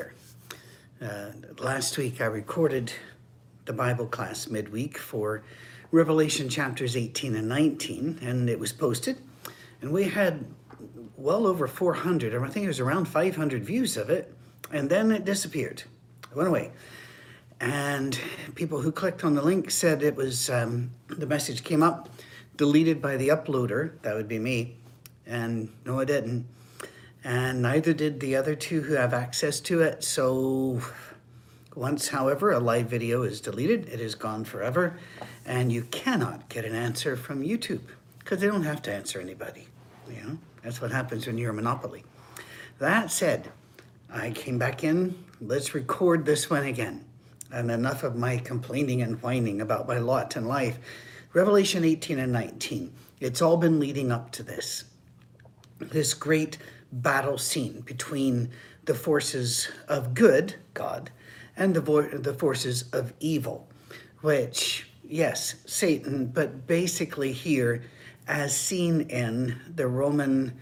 Uh, 0.00 1.32
last 1.58 1.98
week 1.98 2.20
I 2.20 2.26
recorded 2.26 2.92
the 3.64 3.72
Bible 3.72 4.06
class 4.06 4.48
midweek 4.48 4.96
for 4.96 5.42
Revelation 5.90 6.48
chapters 6.48 6.96
18 6.96 7.36
and 7.36 7.48
19, 7.48 8.18
and 8.22 8.48
it 8.48 8.58
was 8.58 8.72
posted. 8.72 9.18
And 9.80 9.92
we 9.92 10.04
had 10.04 10.44
well 11.16 11.46
over 11.46 11.66
400, 11.66 12.34
or 12.34 12.44
I 12.44 12.48
think 12.48 12.64
it 12.64 12.68
was 12.68 12.80
around 12.80 13.06
500 13.06 13.64
views 13.64 13.96
of 13.96 14.08
it, 14.08 14.32
and 14.72 14.88
then 14.88 15.10
it 15.10 15.24
disappeared. 15.24 15.82
It 16.30 16.36
went 16.36 16.48
away. 16.48 16.70
And 17.60 18.18
people 18.54 18.80
who 18.80 18.90
clicked 18.90 19.24
on 19.24 19.34
the 19.34 19.42
link 19.42 19.70
said 19.70 20.02
it 20.02 20.16
was, 20.16 20.48
um, 20.50 20.90
the 21.08 21.26
message 21.26 21.62
came 21.62 21.82
up, 21.82 22.08
deleted 22.56 23.02
by 23.02 23.16
the 23.16 23.28
uploader, 23.28 24.00
that 24.02 24.14
would 24.14 24.28
be 24.28 24.38
me, 24.38 24.76
and 25.26 25.68
no, 25.84 25.98
it 26.00 26.06
didn't. 26.06 26.46
And 27.24 27.62
neither 27.62 27.92
did 27.92 28.20
the 28.20 28.34
other 28.36 28.54
two 28.54 28.82
who 28.82 28.94
have 28.94 29.14
access 29.14 29.60
to 29.60 29.80
it. 29.80 30.02
So 30.02 30.80
once, 31.74 32.08
however, 32.08 32.52
a 32.52 32.58
live 32.58 32.86
video 32.86 33.22
is 33.22 33.40
deleted, 33.40 33.88
it 33.88 34.00
is 34.00 34.14
gone 34.14 34.44
forever, 34.44 34.98
and 35.46 35.72
you 35.72 35.82
cannot 35.84 36.48
get 36.48 36.64
an 36.64 36.74
answer 36.74 37.16
from 37.16 37.42
YouTube 37.42 37.80
because 38.18 38.40
they 38.40 38.46
don't 38.46 38.64
have 38.64 38.82
to 38.82 38.92
answer 38.92 39.20
anybody. 39.20 39.68
You 40.08 40.22
know, 40.22 40.38
that's 40.62 40.80
what 40.80 40.90
happens 40.90 41.26
when 41.26 41.38
you're 41.38 41.50
a 41.50 41.54
monopoly. 41.54 42.04
That 42.78 43.10
said, 43.10 43.50
I 44.12 44.32
came 44.32 44.58
back 44.58 44.84
in. 44.84 45.16
Let's 45.40 45.74
record 45.74 46.26
this 46.26 46.50
one 46.50 46.64
again. 46.64 47.04
And 47.50 47.70
enough 47.70 48.02
of 48.02 48.16
my 48.16 48.38
complaining 48.38 49.02
and 49.02 49.22
whining 49.22 49.60
about 49.60 49.86
my 49.86 49.98
lot 49.98 50.36
in 50.36 50.46
life. 50.46 50.78
Revelation 51.32 51.84
18 51.84 52.18
and 52.18 52.32
19. 52.32 52.92
It's 53.20 53.40
all 53.40 53.56
been 53.56 53.78
leading 53.78 54.12
up 54.12 54.30
to 54.32 54.42
this. 54.42 54.84
This 55.78 56.12
great 56.12 56.58
battle 56.92 57.38
scene 57.38 57.80
between 57.80 58.50
the 58.84 58.94
forces 58.94 59.68
of 59.88 60.14
good, 60.14 60.54
God, 60.74 61.10
and 61.56 61.74
the, 61.74 61.80
vo- 61.80 62.08
the 62.08 62.34
forces 62.34 62.84
of 62.92 63.12
evil, 63.20 63.68
which, 64.20 64.88
yes, 65.02 65.54
Satan, 65.66 66.26
but 66.26 66.66
basically 66.66 67.32
here, 67.32 67.82
as 68.28 68.56
seen 68.56 69.02
in 69.02 69.60
the 69.74 69.86
Roman 69.86 70.58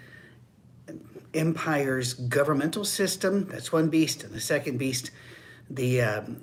Empire's 1.34 2.14
governmental 2.14 2.84
system, 2.84 3.46
that's 3.46 3.72
one 3.72 3.88
beast, 3.88 4.24
and 4.24 4.32
the 4.32 4.40
second 4.40 4.78
beast, 4.78 5.10
the, 5.68 6.02
um, 6.02 6.42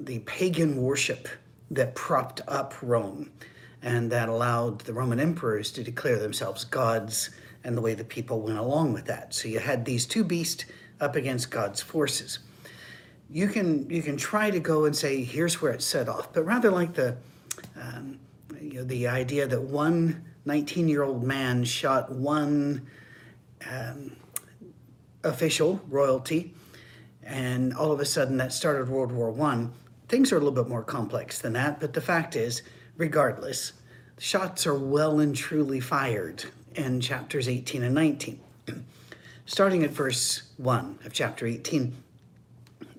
the 0.00 0.18
pagan 0.20 0.76
worship 0.76 1.28
that 1.70 1.94
propped 1.94 2.40
up 2.48 2.74
Rome 2.82 3.30
and 3.82 4.10
that 4.10 4.28
allowed 4.28 4.80
the 4.80 4.92
Roman 4.92 5.20
emperors 5.20 5.70
to 5.72 5.84
declare 5.84 6.18
themselves 6.18 6.64
gods 6.64 7.30
and 7.64 7.76
the 7.76 7.80
way 7.80 7.94
the 7.94 8.04
people 8.04 8.40
went 8.40 8.58
along 8.58 8.92
with 8.92 9.06
that. 9.06 9.34
So 9.34 9.48
you 9.48 9.58
had 9.58 9.84
these 9.84 10.06
two 10.06 10.24
beasts 10.24 10.64
up 11.00 11.16
against 11.16 11.50
God's 11.50 11.80
forces. 11.80 12.38
You 13.30 13.48
can 13.48 13.88
you 13.90 14.02
can 14.02 14.16
try 14.16 14.50
to 14.50 14.58
go 14.58 14.86
and 14.86 14.96
say 14.96 15.22
here's 15.22 15.60
where 15.60 15.72
it 15.72 15.82
set 15.82 16.08
off, 16.08 16.32
but 16.32 16.44
rather 16.44 16.70
like 16.70 16.94
the 16.94 17.16
um, 17.80 18.18
you 18.60 18.74
know, 18.74 18.84
the 18.84 19.08
idea 19.08 19.46
that 19.46 19.60
one 19.60 20.24
19 20.44 20.88
year 20.88 21.02
old 21.02 21.22
man 21.22 21.62
shot 21.64 22.10
one 22.10 22.86
um, 23.70 24.16
official 25.24 25.80
royalty, 25.88 26.54
and 27.22 27.74
all 27.74 27.92
of 27.92 28.00
a 28.00 28.06
sudden 28.06 28.38
that 28.38 28.52
started 28.52 28.88
World 28.88 29.12
War 29.12 29.30
One. 29.30 29.72
Things 30.08 30.32
are 30.32 30.36
a 30.36 30.38
little 30.38 30.52
bit 30.52 30.68
more 30.68 30.82
complex 30.82 31.38
than 31.38 31.52
that, 31.52 31.80
but 31.80 31.92
the 31.92 32.00
fact 32.00 32.34
is, 32.34 32.62
regardless, 32.96 33.74
shots 34.18 34.66
are 34.66 34.74
well 34.74 35.20
and 35.20 35.36
truly 35.36 35.80
fired 35.80 36.46
in 36.78 37.00
chapters 37.00 37.48
18 37.48 37.82
and 37.82 37.94
19. 37.94 38.40
Starting 39.46 39.82
at 39.82 39.90
verse 39.90 40.42
1 40.58 41.00
of 41.04 41.12
chapter 41.12 41.46
18. 41.46 41.96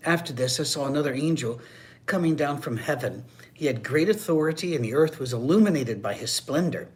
After 0.03 0.33
this, 0.33 0.59
I 0.59 0.63
saw 0.63 0.85
another 0.85 1.13
angel 1.13 1.61
coming 2.05 2.35
down 2.35 2.59
from 2.59 2.77
heaven. 2.77 3.23
He 3.53 3.67
had 3.67 3.83
great 3.83 4.09
authority, 4.09 4.75
and 4.75 4.83
the 4.83 4.93
earth 4.93 5.19
was 5.19 5.33
illuminated 5.33 6.01
by 6.01 6.13
his 6.13 6.31
splendor. 6.31 6.89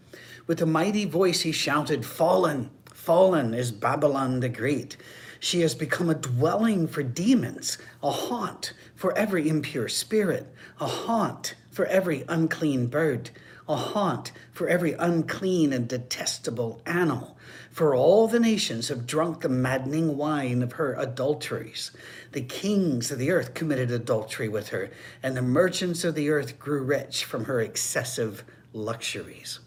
With 0.45 0.61
a 0.61 0.65
mighty 0.65 1.05
voice, 1.05 1.41
he 1.41 1.51
shouted, 1.51 2.05
Fallen, 2.05 2.69
fallen 2.85 3.53
is 3.53 3.71
Babylon 3.71 4.39
the 4.39 4.49
Great. 4.49 4.97
She 5.39 5.61
has 5.61 5.75
become 5.75 6.09
a 6.09 6.15
dwelling 6.15 6.87
for 6.87 7.03
demons, 7.03 7.77
a 8.01 8.11
haunt 8.11 8.73
for 8.95 9.17
every 9.17 9.49
impure 9.49 9.89
spirit, 9.89 10.47
a 10.79 10.87
haunt 10.87 11.55
for 11.73 11.85
every 11.87 12.23
unclean 12.29 12.87
bird 12.87 13.31
a 13.67 13.75
haunt 13.75 14.31
for 14.51 14.67
every 14.67 14.93
unclean 14.93 15.71
and 15.71 15.87
detestable 15.87 16.81
animal. 16.85 17.37
For 17.71 17.95
all 17.95 18.27
the 18.27 18.39
nations 18.39 18.89
have 18.89 19.07
drunk 19.07 19.41
the 19.41 19.49
maddening 19.49 20.17
wine 20.17 20.61
of 20.61 20.73
her 20.73 20.93
adulteries. 20.95 21.91
The 22.33 22.41
kings 22.41 23.11
of 23.11 23.19
the 23.19 23.31
earth 23.31 23.53
committed 23.53 23.89
adultery 23.89 24.49
with 24.49 24.69
her, 24.69 24.91
and 25.21 25.35
the 25.35 25.41
merchants 25.41 26.03
of 26.03 26.15
the 26.15 26.29
earth 26.29 26.59
grew 26.59 26.83
rich 26.83 27.23
from 27.23 27.45
her 27.45 27.61
excessive 27.61 28.43
luxuries. 28.73 29.59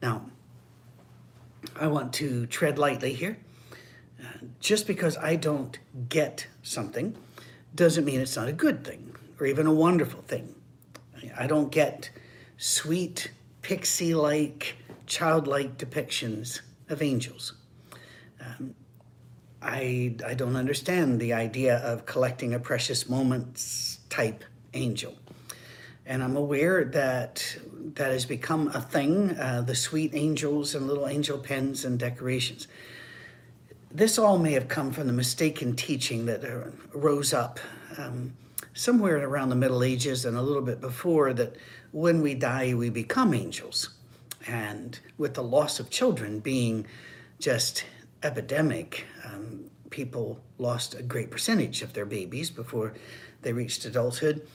Now, 0.00 0.26
I 1.76 1.86
want 1.86 2.12
to 2.14 2.46
tread 2.46 2.78
lightly 2.78 3.12
here. 3.12 3.38
Uh, 4.20 4.46
just 4.60 4.86
because 4.86 5.16
I 5.16 5.36
don't 5.36 5.78
get 6.08 6.46
something 6.62 7.16
doesn't 7.74 8.04
mean 8.04 8.20
it's 8.20 8.36
not 8.36 8.48
a 8.48 8.52
good 8.52 8.84
thing 8.84 9.14
or 9.38 9.46
even 9.46 9.66
a 9.66 9.72
wonderful 9.72 10.22
thing. 10.22 10.54
I 11.38 11.46
don't 11.46 11.70
get 11.70 12.10
sweet, 12.56 13.32
pixie 13.62 14.14
like, 14.14 14.76
childlike 15.06 15.78
depictions 15.78 16.60
of 16.88 17.02
angels. 17.02 17.54
Um, 18.40 18.74
I, 19.60 20.16
I 20.26 20.34
don't 20.34 20.56
understand 20.56 21.20
the 21.20 21.32
idea 21.32 21.76
of 21.78 22.06
collecting 22.06 22.54
a 22.54 22.58
precious 22.58 23.08
moments 23.08 24.00
type 24.08 24.44
angel. 24.74 25.14
And 26.04 26.22
I'm 26.22 26.36
aware 26.36 26.84
that 26.84 27.56
that 27.94 28.10
has 28.10 28.26
become 28.26 28.68
a 28.68 28.80
thing 28.80 29.38
uh, 29.38 29.62
the 29.62 29.74
sweet 29.74 30.12
angels 30.14 30.74
and 30.74 30.86
little 30.88 31.06
angel 31.06 31.38
pens 31.38 31.84
and 31.84 31.98
decorations. 31.98 32.66
This 33.90 34.18
all 34.18 34.38
may 34.38 34.52
have 34.52 34.68
come 34.68 34.90
from 34.90 35.06
the 35.06 35.12
mistaken 35.12 35.76
teaching 35.76 36.26
that 36.26 36.44
uh, 36.44 36.70
rose 36.92 37.32
up 37.32 37.60
um, 37.98 38.32
somewhere 38.74 39.18
around 39.26 39.50
the 39.50 39.56
Middle 39.56 39.82
Ages 39.82 40.24
and 40.24 40.36
a 40.36 40.42
little 40.42 40.62
bit 40.62 40.80
before 40.80 41.32
that 41.34 41.56
when 41.90 42.22
we 42.22 42.34
die, 42.34 42.74
we 42.74 42.90
become 42.90 43.34
angels. 43.34 43.90
And 44.46 44.98
with 45.18 45.34
the 45.34 45.42
loss 45.42 45.78
of 45.78 45.90
children 45.90 46.40
being 46.40 46.86
just 47.38 47.84
epidemic, 48.22 49.04
um, 49.24 49.70
people 49.90 50.40
lost 50.58 50.94
a 50.94 51.02
great 51.02 51.30
percentage 51.30 51.82
of 51.82 51.92
their 51.92 52.06
babies 52.06 52.50
before 52.50 52.94
they 53.42 53.52
reached 53.52 53.84
adulthood. 53.84 54.46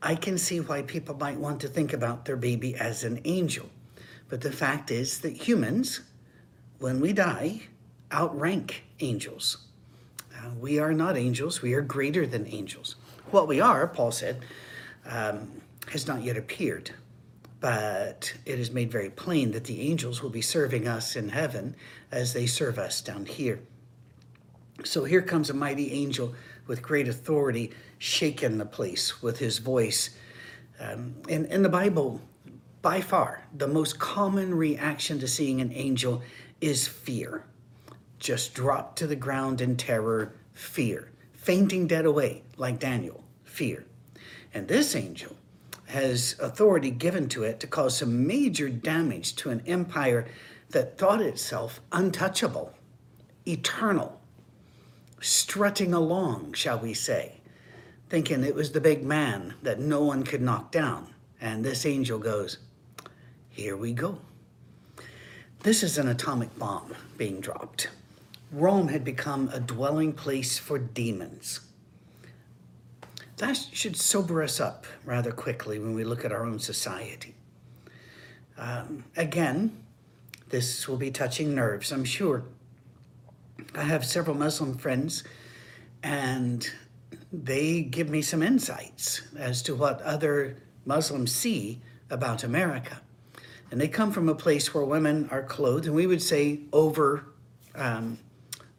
I 0.00 0.14
can 0.14 0.38
see 0.38 0.60
why 0.60 0.82
people 0.82 1.16
might 1.16 1.38
want 1.38 1.60
to 1.60 1.68
think 1.68 1.92
about 1.92 2.24
their 2.24 2.36
baby 2.36 2.74
as 2.76 3.04
an 3.04 3.20
angel. 3.24 3.68
But 4.28 4.40
the 4.40 4.52
fact 4.52 4.90
is 4.90 5.20
that 5.20 5.48
humans, 5.48 6.00
when 6.78 7.00
we 7.00 7.12
die, 7.12 7.62
outrank 8.12 8.84
angels. 9.00 9.58
Uh, 10.34 10.50
we 10.58 10.78
are 10.78 10.92
not 10.92 11.16
angels, 11.16 11.62
we 11.62 11.74
are 11.74 11.80
greater 11.80 12.26
than 12.26 12.46
angels. 12.46 12.96
What 13.30 13.46
we 13.46 13.60
are, 13.60 13.86
Paul 13.86 14.10
said, 14.10 14.44
um, 15.06 15.50
has 15.88 16.06
not 16.06 16.22
yet 16.22 16.36
appeared, 16.36 16.90
but 17.60 18.32
it 18.46 18.58
is 18.58 18.70
made 18.70 18.90
very 18.90 19.10
plain 19.10 19.52
that 19.52 19.64
the 19.64 19.82
angels 19.82 20.22
will 20.22 20.30
be 20.30 20.40
serving 20.40 20.88
us 20.88 21.14
in 21.14 21.28
heaven 21.28 21.76
as 22.10 22.32
they 22.32 22.46
serve 22.46 22.78
us 22.78 23.00
down 23.02 23.26
here. 23.26 23.60
So 24.84 25.04
here 25.04 25.22
comes 25.22 25.50
a 25.50 25.54
mighty 25.54 25.92
angel 25.92 26.34
with 26.66 26.82
great 26.82 27.08
authority, 27.08 27.72
shaking 27.98 28.58
the 28.58 28.66
place 28.66 29.20
with 29.20 29.38
his 29.38 29.58
voice. 29.58 30.10
Um, 30.80 31.16
in, 31.28 31.46
in 31.46 31.62
the 31.62 31.68
Bible, 31.68 32.20
by 32.80 33.00
far, 33.00 33.44
the 33.54 33.68
most 33.68 33.98
common 33.98 34.54
reaction 34.54 35.18
to 35.18 35.28
seeing 35.28 35.60
an 35.60 35.72
angel 35.72 36.22
is 36.60 36.86
fear. 36.86 37.44
Just 38.18 38.54
drop 38.54 38.96
to 38.96 39.06
the 39.06 39.16
ground 39.16 39.60
in 39.60 39.76
terror, 39.76 40.32
fear. 40.54 41.10
Fainting 41.48 41.86
dead 41.86 42.04
away, 42.04 42.42
like 42.58 42.78
Daniel, 42.78 43.24
fear. 43.42 43.86
And 44.52 44.68
this 44.68 44.94
angel 44.94 45.34
has 45.86 46.36
authority 46.40 46.90
given 46.90 47.26
to 47.30 47.42
it 47.42 47.58
to 47.60 47.66
cause 47.66 47.96
some 47.96 48.26
major 48.26 48.68
damage 48.68 49.34
to 49.36 49.48
an 49.48 49.62
empire 49.66 50.26
that 50.68 50.98
thought 50.98 51.22
itself 51.22 51.80
untouchable, 51.90 52.74
eternal, 53.46 54.20
strutting 55.22 55.94
along, 55.94 56.52
shall 56.52 56.80
we 56.80 56.92
say, 56.92 57.40
thinking 58.10 58.44
it 58.44 58.54
was 58.54 58.72
the 58.72 58.80
big 58.82 59.02
man 59.02 59.54
that 59.62 59.80
no 59.80 60.02
one 60.04 60.24
could 60.24 60.42
knock 60.42 60.70
down. 60.70 61.14
And 61.40 61.64
this 61.64 61.86
angel 61.86 62.18
goes, 62.18 62.58
Here 63.48 63.74
we 63.74 63.94
go. 63.94 64.18
This 65.62 65.82
is 65.82 65.96
an 65.96 66.08
atomic 66.08 66.58
bomb 66.58 66.94
being 67.16 67.40
dropped. 67.40 67.88
Rome 68.50 68.88
had 68.88 69.04
become 69.04 69.50
a 69.52 69.60
dwelling 69.60 70.12
place 70.12 70.58
for 70.58 70.78
demons 70.78 71.60
that 73.38 73.56
should 73.72 73.96
sober 73.96 74.42
us 74.42 74.60
up 74.60 74.86
rather 75.04 75.32
quickly 75.32 75.78
when 75.78 75.94
we 75.94 76.04
look 76.04 76.24
at 76.24 76.32
our 76.32 76.44
own 76.44 76.58
society. 76.58 77.34
Um, 78.56 79.04
again, 79.16 79.84
this 80.48 80.88
will 80.88 80.96
be 80.96 81.10
touching 81.10 81.54
nerves, 81.54 81.92
I'm 81.92 82.04
sure. 82.04 82.44
I 83.74 83.84
have 83.84 84.04
several 84.04 84.36
Muslim 84.36 84.76
friends, 84.76 85.22
and 86.02 86.68
they 87.32 87.82
give 87.82 88.08
me 88.08 88.22
some 88.22 88.42
insights 88.42 89.22
as 89.36 89.62
to 89.62 89.74
what 89.74 90.02
other 90.02 90.56
Muslims 90.84 91.32
see 91.32 91.80
about 92.10 92.42
America. 92.42 93.00
And 93.70 93.80
they 93.80 93.88
come 93.88 94.10
from 94.10 94.28
a 94.28 94.34
place 94.34 94.74
where 94.74 94.84
women 94.84 95.28
are 95.30 95.42
clothed, 95.42 95.86
and 95.86 95.94
we 95.94 96.06
would 96.06 96.22
say 96.22 96.60
over, 96.72 97.26
um, 97.76 98.18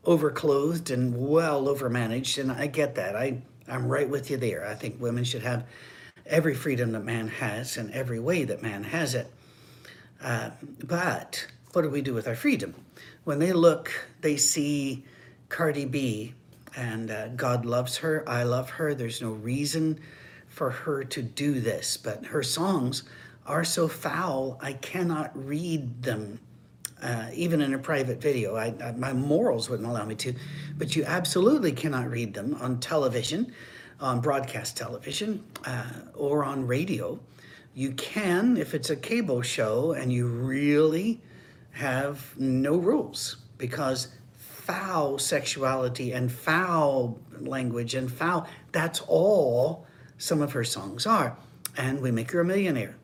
overclothed 0.06 0.92
and 0.92 1.16
well 1.16 1.66
overmanaged. 1.66 2.40
And 2.40 2.52
I 2.52 2.68
get 2.68 2.96
that. 2.96 3.16
I, 3.16 3.42
I'm 3.68 3.88
right 3.88 4.10
with 4.10 4.30
you 4.30 4.38
there. 4.38 4.66
I 4.66 4.76
think 4.76 5.00
women 5.02 5.24
should 5.24 5.44
have 5.44 5.66
every 6.26 6.56
freedom 6.56 6.92
that 6.92 7.04
man 7.04 7.28
has 7.28 7.78
and 7.78 7.92
every 7.92 8.20
way 8.20 8.44
that 8.46 8.62
man 8.62 8.84
has 8.84 9.16
it. 9.16 9.32
Uh, 10.22 10.52
but 10.84 11.48
what 11.74 11.82
do 11.82 11.90
we 11.90 12.02
do 12.02 12.14
with 12.14 12.28
our 12.28 12.36
freedom? 12.36 12.76
When 13.24 13.40
they 13.40 13.54
look, 13.54 13.92
they 14.22 14.38
see 14.38 15.04
Cardi 15.50 15.86
B 15.86 16.34
and 16.76 17.12
uh, 17.12 17.28
God 17.30 17.66
loves 17.66 17.98
her. 17.98 18.28
I 18.28 18.44
love 18.44 18.70
her. 18.72 18.94
There's 18.94 19.22
no 19.22 19.32
reason 19.32 20.00
for 20.48 20.70
her 20.72 21.04
to 21.04 21.22
do 21.22 21.60
this, 21.60 21.98
but 21.98 22.26
her 22.26 22.44
songs 22.44 23.04
are 23.46 23.64
so 23.64 23.88
foul, 23.88 24.60
I 24.62 24.74
cannot 24.74 25.32
read 25.34 26.04
them. 26.04 26.40
Uh, 27.02 27.28
even 27.34 27.62
in 27.62 27.74
a 27.74 27.80
private 27.80 28.22
video, 28.22 28.56
I, 28.56 28.74
I, 28.84 28.92
my 28.92 29.14
morals 29.14 29.70
wouldn't 29.70 29.88
allow 29.88 30.06
me 30.06 30.16
to, 30.16 30.34
but 30.78 30.96
you 30.96 31.06
absolutely 31.06 31.72
cannot 31.72 32.10
read 32.10 32.34
them 32.34 32.56
on 32.56 32.80
television, 32.80 33.54
on 34.00 34.20
broadcast 34.20 34.76
television, 34.76 35.44
uh, 35.66 35.86
or 36.14 36.44
on 36.44 36.68
radio. 36.68 37.20
You 37.74 37.92
can 37.94 38.58
if 38.58 38.74
it's 38.74 38.90
a 38.90 38.96
cable 38.96 39.42
show 39.42 39.94
and 39.94 40.12
you 40.12 40.28
really 40.28 41.22
have 41.72 42.38
no 42.38 42.76
rules 42.76 43.38
because 43.58 44.10
foul 44.36 45.18
sexuality 45.18 46.12
and 46.12 46.32
foul 46.32 47.18
language 47.40 47.96
and 47.96 48.12
foul, 48.12 48.48
that's 48.72 49.02
all 49.08 49.88
some 50.18 50.42
of 50.42 50.52
her 50.52 50.64
songs 50.64 51.08
are. 51.08 51.38
And 51.78 52.02
We 52.02 52.12
Make 52.12 52.32
Her 52.32 52.42
a 52.42 52.46
Millionaire. 52.46 52.99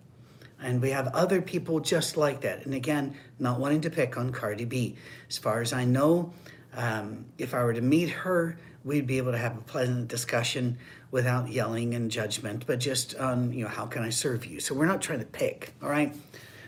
And 0.62 0.82
we 0.82 0.90
have 0.92 1.08
other 1.08 1.42
people 1.42 1.80
just 1.80 2.18
like 2.18 2.42
that. 2.42 2.66
And 2.66 2.74
again, 2.74 3.16
not 3.40 3.60
wanting 3.60 3.82
to 3.82 3.90
pick 3.90 4.18
on 4.18 4.32
Cardi 4.32 4.66
B. 4.66 4.96
As 5.30 5.38
far 5.38 5.62
as 5.62 5.74
I 5.74 5.84
know, 5.84 6.34
um, 6.76 7.26
if 7.38 7.54
I 7.54 7.64
were 7.64 7.74
to 7.74 7.82
meet 7.82 8.10
her, 8.10 8.58
we'd 8.84 9.08
be 9.08 9.18
able 9.18 9.32
to 9.32 9.38
have 9.38 9.58
a 9.58 9.62
pleasant 9.62 10.08
discussion 10.08 10.78
without 11.12 11.50
yelling 11.50 11.96
and 11.96 12.12
judgment, 12.12 12.66
but 12.68 12.80
just 12.80 13.16
on, 13.16 13.52
you 13.52 13.64
know, 13.64 13.70
how 13.70 13.86
can 13.86 14.04
I 14.04 14.10
serve 14.10 14.46
you? 14.46 14.60
So 14.60 14.76
we're 14.76 14.86
not 14.86 15.02
trying 15.02 15.20
to 15.20 15.26
pick, 15.26 15.74
all 15.82 15.90
right? 15.90 16.14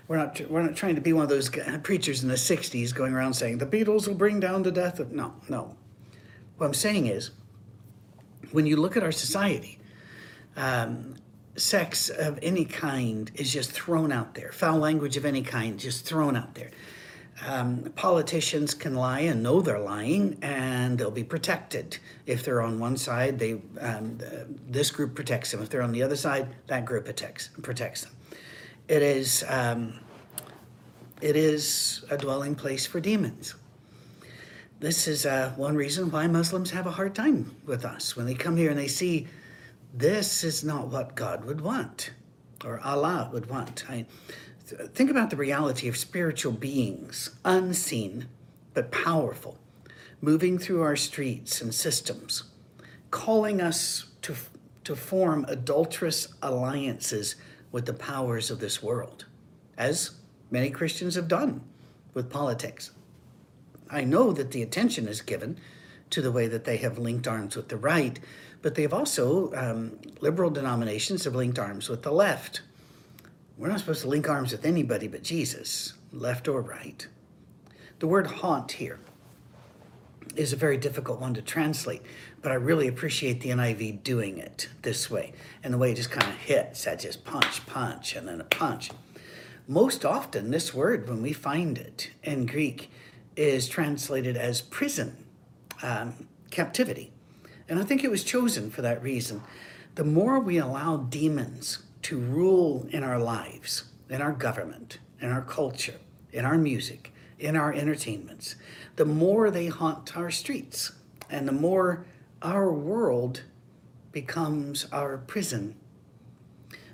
We're 0.07 0.17
not, 0.17 0.39
we're 0.49 0.61
not 0.61 0.75
trying 0.75 0.95
to 0.95 1.01
be 1.01 1.11
one 1.11 1.23
of 1.23 1.29
those 1.29 1.49
preachers 1.83 2.23
in 2.23 2.29
the 2.29 2.35
60s 2.35 2.93
going 2.95 3.13
around 3.13 3.33
saying 3.33 3.57
the 3.57 3.65
Beatles 3.65 4.07
will 4.07 4.15
bring 4.15 4.39
down 4.39 4.63
the 4.63 4.71
death 4.71 4.99
of. 4.99 5.11
No, 5.11 5.33
no. 5.49 5.75
What 6.57 6.67
I'm 6.67 6.73
saying 6.73 7.07
is, 7.07 7.31
when 8.51 8.65
you 8.65 8.77
look 8.77 8.95
at 8.95 9.03
our 9.03 9.11
society, 9.11 9.79
um, 10.55 11.15
sex 11.57 12.09
of 12.09 12.39
any 12.41 12.65
kind 12.65 13.31
is 13.35 13.51
just 13.51 13.71
thrown 13.71 14.11
out 14.11 14.35
there. 14.35 14.51
Foul 14.51 14.77
language 14.77 15.17
of 15.17 15.25
any 15.25 15.41
kind 15.41 15.79
just 15.79 16.05
thrown 16.05 16.35
out 16.35 16.55
there. 16.55 16.71
Um, 17.45 17.91
politicians 17.95 18.73
can 18.73 18.95
lie 18.95 19.19
and 19.21 19.43
know 19.43 19.61
they're 19.61 19.79
lying, 19.79 20.39
and 20.41 20.97
they'll 20.97 21.11
be 21.11 21.23
protected. 21.23 21.97
If 22.25 22.43
they're 22.43 22.61
on 22.61 22.79
one 22.79 22.97
side, 22.97 23.37
they 23.37 23.61
um, 23.79 24.17
this 24.67 24.89
group 24.89 25.13
protects 25.13 25.51
them. 25.51 25.61
If 25.61 25.69
they're 25.69 25.83
on 25.83 25.91
the 25.91 26.01
other 26.01 26.15
side, 26.15 26.47
that 26.67 26.85
group 26.85 27.05
protects 27.05 27.49
protects 27.61 28.01
them. 28.01 28.13
It 28.87 29.03
is, 29.03 29.43
um, 29.49 29.99
it 31.21 31.35
is 31.35 32.05
a 32.09 32.17
dwelling 32.17 32.55
place 32.55 32.85
for 32.87 32.99
demons. 32.99 33.53
This 34.79 35.07
is 35.07 35.25
uh, 35.25 35.51
one 35.57 35.75
reason 35.75 36.09
why 36.09 36.27
Muslims 36.27 36.71
have 36.71 36.87
a 36.87 36.91
hard 36.91 37.13
time 37.13 37.55
with 37.65 37.83
us. 37.83 38.15
When 38.15 38.25
they 38.25 38.33
come 38.33 38.55
here 38.55 38.69
and 38.69 38.79
they 38.79 38.87
see 38.87 39.27
this 39.93 40.43
is 40.43 40.63
not 40.63 40.87
what 40.87 41.15
God 41.15 41.45
would 41.45 41.61
want 41.61 42.11
or 42.65 42.79
Allah 42.81 43.29
would 43.31 43.47
want. 43.47 43.85
I, 43.89 44.05
think 44.93 45.09
about 45.09 45.29
the 45.29 45.35
reality 45.35 45.87
of 45.87 45.97
spiritual 45.97 46.51
beings, 46.51 47.29
unseen 47.45 48.27
but 48.73 48.91
powerful, 48.91 49.57
moving 50.21 50.57
through 50.57 50.81
our 50.81 50.95
streets 50.95 51.61
and 51.61 51.73
systems, 51.73 52.43
calling 53.11 53.61
us 53.61 54.07
to, 54.23 54.35
to 54.83 54.95
form 54.95 55.45
adulterous 55.47 56.27
alliances 56.41 57.35
with 57.71 57.85
the 57.85 57.93
powers 57.93 58.51
of 58.51 58.59
this 58.59 58.83
world, 58.83 59.25
as 59.77 60.11
many 60.51 60.69
Christians 60.69 61.15
have 61.15 61.27
done 61.27 61.61
with 62.13 62.29
politics. 62.29 62.91
I 63.89 64.03
know 64.03 64.31
that 64.33 64.51
the 64.51 64.61
attention 64.61 65.07
is 65.07 65.21
given 65.21 65.59
to 66.09 66.21
the 66.21 66.31
way 66.31 66.47
that 66.47 66.65
they 66.65 66.77
have 66.77 66.97
linked 66.97 67.27
arms 67.27 67.55
with 67.55 67.69
the 67.69 67.77
right, 67.77 68.19
but 68.61 68.75
they've 68.75 68.93
also, 68.93 69.53
um, 69.53 69.99
liberal 70.19 70.49
denominations 70.49 71.23
have 71.23 71.35
linked 71.35 71.59
arms 71.59 71.89
with 71.89 72.03
the 72.03 72.11
left. 72.11 72.61
We're 73.57 73.69
not 73.69 73.79
supposed 73.79 74.01
to 74.01 74.07
link 74.07 74.29
arms 74.29 74.51
with 74.51 74.65
anybody 74.65 75.07
but 75.07 75.23
Jesus, 75.23 75.93
left 76.11 76.47
or 76.47 76.61
right. 76.61 77.07
The 77.99 78.07
word 78.07 78.27
haunt 78.27 78.73
here 78.73 78.99
is 80.35 80.53
a 80.53 80.55
very 80.55 80.77
difficult 80.77 81.19
one 81.19 81.33
to 81.33 81.41
translate, 81.41 82.01
but 82.41 82.51
I 82.51 82.55
really 82.55 82.87
appreciate 82.87 83.41
the 83.41 83.49
NIV 83.49 84.03
doing 84.03 84.37
it 84.37 84.69
this 84.83 85.09
way. 85.09 85.33
And 85.63 85.73
the 85.73 85.77
way 85.77 85.91
it 85.91 85.95
just 85.95 86.11
kind 86.11 86.27
of 86.27 86.37
hits, 86.37 86.83
that 86.83 86.99
just 86.99 87.25
punch, 87.25 87.65
punch, 87.65 88.15
and 88.15 88.27
then 88.27 88.39
a 88.39 88.43
punch. 88.43 88.91
Most 89.67 90.05
often, 90.05 90.51
this 90.51 90.73
word, 90.73 91.09
when 91.09 91.21
we 91.21 91.33
find 91.33 91.77
it 91.77 92.11
in 92.23 92.45
Greek, 92.45 92.89
is 93.35 93.67
translated 93.67 94.37
as 94.37 94.61
prison, 94.61 95.17
um, 95.83 96.27
captivity. 96.51 97.11
And 97.69 97.79
I 97.79 97.83
think 97.83 98.03
it 98.03 98.11
was 98.11 98.23
chosen 98.23 98.71
for 98.71 98.81
that 98.81 99.03
reason. 99.03 99.41
The 99.95 100.03
more 100.03 100.39
we 100.39 100.57
allow 100.57 100.97
demons 100.97 101.79
to 102.03 102.17
rule 102.17 102.87
in 102.91 103.03
our 103.03 103.19
lives, 103.19 103.85
in 104.09 104.21
our 104.21 104.31
government, 104.31 104.99
in 105.19 105.31
our 105.31 105.41
culture, 105.41 105.99
in 106.31 106.45
our 106.45 106.57
music, 106.57 107.11
in 107.39 107.55
our 107.55 107.73
entertainments, 107.73 108.55
the 108.95 109.05
more 109.05 109.51
they 109.51 109.67
haunt 109.67 110.15
our 110.15 110.31
streets 110.31 110.91
and 111.29 111.47
the 111.47 111.51
more 111.51 112.05
our 112.41 112.71
world 112.71 113.41
becomes 114.11 114.85
our 114.91 115.17
prison. 115.17 115.75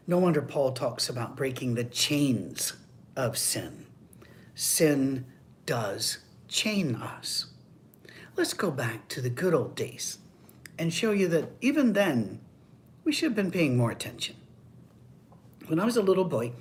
No 0.08 0.18
wonder 0.18 0.42
Paul 0.42 0.72
talks 0.72 1.08
about 1.08 1.38
breaking 1.38 1.76
the 1.76 1.84
chains 1.84 2.74
of 3.16 3.38
sin. 3.38 3.86
Sin 4.56 5.26
does 5.66 6.20
chain 6.48 6.96
us. 6.96 7.48
Let's 8.36 8.54
go 8.54 8.72
back 8.72 9.08
to 9.10 9.22
the 9.22 9.30
good 9.30 9.54
old 9.54 9.76
days 9.76 10.18
and 10.84 10.94
show 10.94 11.12
you 11.12 11.30
that 11.30 11.46
even 11.62 11.94
then, 11.94 12.42
we 13.06 13.14
should 13.14 13.28
have 13.28 13.36
been 13.36 13.52
paying 13.52 13.78
more 13.78 13.90
attention. 13.90 14.36
When 15.68 15.80
I 15.80 15.86
was 15.86 15.96
a 15.96 16.02
little 16.02 16.26
boy, 16.26 16.52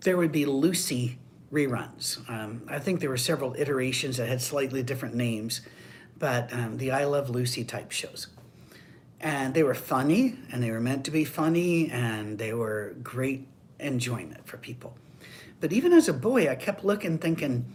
there 0.00 0.16
would 0.16 0.32
be 0.32 0.44
Lucy 0.44 1.18
reruns. 1.52 2.28
Um, 2.28 2.62
I 2.68 2.80
think 2.80 2.98
there 2.98 3.10
were 3.10 3.16
several 3.16 3.54
iterations 3.56 4.16
that 4.16 4.28
had 4.28 4.42
slightly 4.42 4.82
different 4.82 5.14
names, 5.14 5.60
but 6.18 6.52
um, 6.52 6.78
the 6.78 6.90
I 6.90 7.04
Love 7.04 7.30
Lucy 7.30 7.62
type 7.62 7.92
shows. 7.92 8.26
And 9.20 9.54
they 9.54 9.62
were 9.62 9.74
funny, 9.74 10.34
and 10.50 10.60
they 10.60 10.72
were 10.72 10.80
meant 10.80 11.04
to 11.04 11.12
be 11.12 11.24
funny, 11.24 11.92
and 11.92 12.38
they 12.38 12.52
were 12.52 12.96
great 13.04 13.46
enjoyment 13.78 14.48
for 14.48 14.56
people. 14.56 14.96
But 15.60 15.72
even 15.72 15.92
as 15.92 16.08
a 16.08 16.12
boy, 16.12 16.50
I 16.50 16.56
kept 16.56 16.84
looking, 16.84 17.18
thinking, 17.18 17.66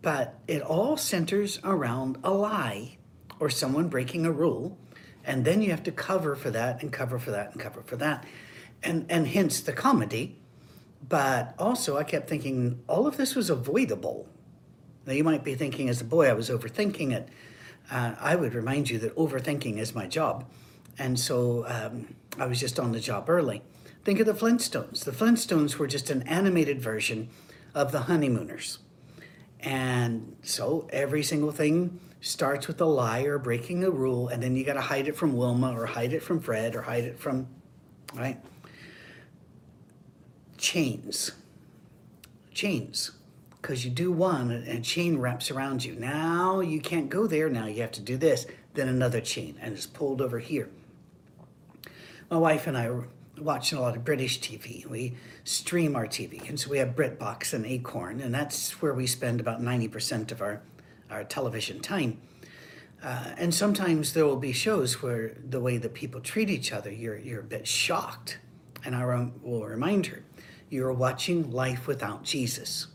but 0.00 0.38
it 0.46 0.62
all 0.62 0.96
centers 0.96 1.58
around 1.64 2.18
a 2.22 2.30
lie 2.30 2.98
or 3.40 3.50
someone 3.50 3.88
breaking 3.88 4.24
a 4.24 4.30
rule. 4.30 4.78
And 5.28 5.44
then 5.44 5.62
you 5.62 5.70
have 5.70 5.84
to 5.84 5.92
cover 5.92 6.34
for 6.34 6.50
that 6.50 6.82
and 6.82 6.92
cover 6.92 7.20
for 7.20 7.30
that 7.30 7.52
and 7.52 7.60
cover 7.60 7.82
for 7.82 7.94
that. 7.96 8.24
And, 8.82 9.06
and 9.08 9.28
hence 9.28 9.60
the 9.60 9.72
comedy 9.72 10.38
but 11.06 11.54
also, 11.58 11.96
I 11.96 12.04
kept 12.04 12.28
thinking 12.28 12.82
all 12.88 13.06
of 13.06 13.16
this 13.16 13.34
was 13.34 13.50
avoidable. 13.50 14.26
Now, 15.06 15.12
you 15.12 15.24
might 15.24 15.44
be 15.44 15.54
thinking, 15.54 15.88
as 15.88 16.00
a 16.00 16.04
boy, 16.04 16.28
I 16.28 16.32
was 16.32 16.50
overthinking 16.50 17.12
it. 17.12 17.28
Uh, 17.90 18.14
I 18.20 18.36
would 18.36 18.54
remind 18.54 18.90
you 18.90 18.98
that 18.98 19.16
overthinking 19.16 19.78
is 19.78 19.94
my 19.94 20.06
job. 20.06 20.44
And 20.98 21.18
so 21.18 21.64
um, 21.66 22.14
I 22.38 22.46
was 22.46 22.60
just 22.60 22.78
on 22.78 22.92
the 22.92 23.00
job 23.00 23.30
early. 23.30 23.62
Think 24.04 24.20
of 24.20 24.26
the 24.26 24.34
Flintstones. 24.34 25.04
The 25.04 25.12
Flintstones 25.12 25.76
were 25.76 25.86
just 25.86 26.10
an 26.10 26.22
animated 26.22 26.80
version 26.80 27.30
of 27.74 27.92
the 27.92 28.00
Honeymooners. 28.00 28.78
And 29.60 30.36
so 30.42 30.88
every 30.92 31.22
single 31.22 31.52
thing 31.52 32.00
starts 32.20 32.66
with 32.66 32.80
a 32.80 32.84
lie 32.84 33.22
or 33.22 33.38
breaking 33.38 33.84
a 33.84 33.90
rule, 33.90 34.28
and 34.28 34.42
then 34.42 34.56
you 34.56 34.64
got 34.64 34.74
to 34.74 34.80
hide 34.80 35.08
it 35.08 35.16
from 35.16 35.36
Wilma 35.36 35.72
or 35.72 35.86
hide 35.86 36.12
it 36.12 36.22
from 36.22 36.40
Fred 36.40 36.74
or 36.74 36.82
hide 36.82 37.04
it 37.04 37.18
from, 37.18 37.46
right? 38.14 38.38
chains. 40.58 41.32
Chains. 42.52 43.12
Because 43.62 43.84
you 43.84 43.90
do 43.90 44.12
one 44.12 44.50
and 44.50 44.68
a 44.68 44.80
chain 44.80 45.18
wraps 45.18 45.50
around 45.50 45.84
you. 45.84 45.94
Now 45.94 46.60
you 46.60 46.80
can't 46.80 47.08
go 47.08 47.26
there. 47.26 47.48
Now 47.48 47.66
you 47.66 47.80
have 47.80 47.92
to 47.92 48.02
do 48.02 48.16
this. 48.16 48.46
Then 48.74 48.88
another 48.88 49.20
chain 49.20 49.56
and 49.60 49.74
it's 49.74 49.86
pulled 49.86 50.20
over 50.20 50.38
here. 50.38 50.68
My 52.30 52.36
wife 52.36 52.66
and 52.66 52.76
I 52.76 52.88
are 52.88 53.08
watching 53.38 53.78
a 53.78 53.80
lot 53.80 53.96
of 53.96 54.04
British 54.04 54.40
TV. 54.40 54.84
We 54.86 55.14
stream 55.44 55.96
our 55.96 56.06
TV. 56.06 56.46
And 56.48 56.60
so 56.60 56.70
we 56.70 56.78
have 56.78 56.90
BritBox 56.90 57.54
and 57.54 57.64
Acorn, 57.64 58.20
and 58.20 58.34
that's 58.34 58.82
where 58.82 58.92
we 58.92 59.06
spend 59.06 59.40
about 59.40 59.62
90% 59.62 60.30
of 60.32 60.42
our, 60.42 60.60
our 61.10 61.24
television 61.24 61.80
time. 61.80 62.20
Uh, 63.02 63.32
and 63.36 63.54
sometimes 63.54 64.12
there 64.12 64.26
will 64.26 64.36
be 64.36 64.52
shows 64.52 65.02
where 65.02 65.36
the 65.48 65.60
way 65.60 65.76
that 65.78 65.94
people 65.94 66.20
treat 66.20 66.50
each 66.50 66.72
other, 66.72 66.90
you're, 66.90 67.18
you're 67.18 67.40
a 67.40 67.44
bit 67.44 67.66
shocked. 67.66 68.38
And 68.84 68.94
I 68.94 69.04
will 69.42 69.64
remind 69.64 70.06
her, 70.06 70.24
you're 70.68 70.92
watching 70.92 71.50
life 71.50 71.86
without 71.86 72.24
Jesus. 72.24 72.88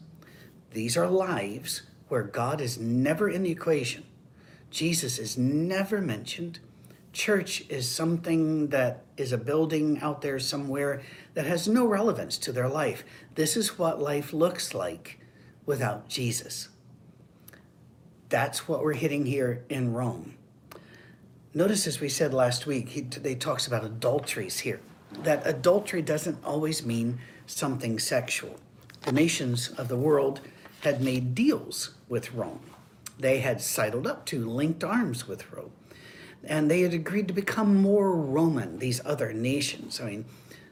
These 0.72 0.98
are 0.98 1.08
lives 1.08 1.84
where 2.08 2.24
God 2.24 2.62
is 2.62 2.77
never 2.77 3.29
in 3.29 3.43
the 3.43 3.51
equation. 3.51 4.03
Jesus 4.70 5.20
is 5.20 5.38
never 5.38 6.01
mentioned. 6.01 6.60
Church 7.12 7.63
is 7.70 7.89
something 7.89 8.70
that 8.70 9.05
is 9.17 9.32
a 9.32 9.38
building 9.38 10.00
out 10.00 10.22
there 10.22 10.39
somewhere 10.39 11.01
that 11.36 11.46
has 11.46 11.67
no 11.67 11.86
relevance 11.86 12.38
to 12.39 12.51
their 12.51 12.67
life. 12.67 13.03
This 13.36 13.55
is 13.55 13.77
what 13.77 14.01
life 14.01 14.34
looks 14.34 14.74
like 14.74 15.20
without 15.65 16.10
Jesus. 16.10 16.70
That's 18.34 18.68
what 18.68 18.84
we're 18.84 18.94
hitting 18.94 19.28
here 19.28 19.63
in 19.70 19.94
Rome. 19.94 20.34
Notice, 21.54 21.86
as 21.86 22.00
we 22.00 22.10
said 22.10 22.34
last 22.34 22.66
week, 22.66 22.90
he, 22.90 23.02
they 23.02 23.36
talks 23.36 23.68
about 23.68 23.86
adulteries 23.86 24.58
here. 24.58 24.80
That 25.20 25.46
adultery 25.46 26.02
doesn't 26.02 26.44
always 26.44 26.84
mean 26.84 27.20
something 27.46 28.00
sexual. 28.00 28.60
The 29.02 29.12
nations 29.12 29.70
of 29.78 29.88
the 29.88 29.98
world 29.98 30.42
had 30.82 31.00
made 31.00 31.36
deals 31.36 31.92
with 32.10 32.34
Rome. 32.34 32.62
They 33.20 33.42
had 33.42 33.62
sidled 33.62 34.08
up 34.08 34.25
to, 34.25 34.50
linked 34.50 34.84
arms 34.84 35.28
with 35.28 35.52
Rome, 35.52 35.74
and 36.44 36.72
they 36.72 36.82
had 36.82 36.96
agreed 36.96 37.28
to 37.28 37.36
become 37.36 37.75
more 37.75 38.16
Roman, 38.16 38.80
these 38.80 39.00
other 39.06 39.32
nations. 39.32 40.02
I 40.02 40.06
mean, 40.06 40.25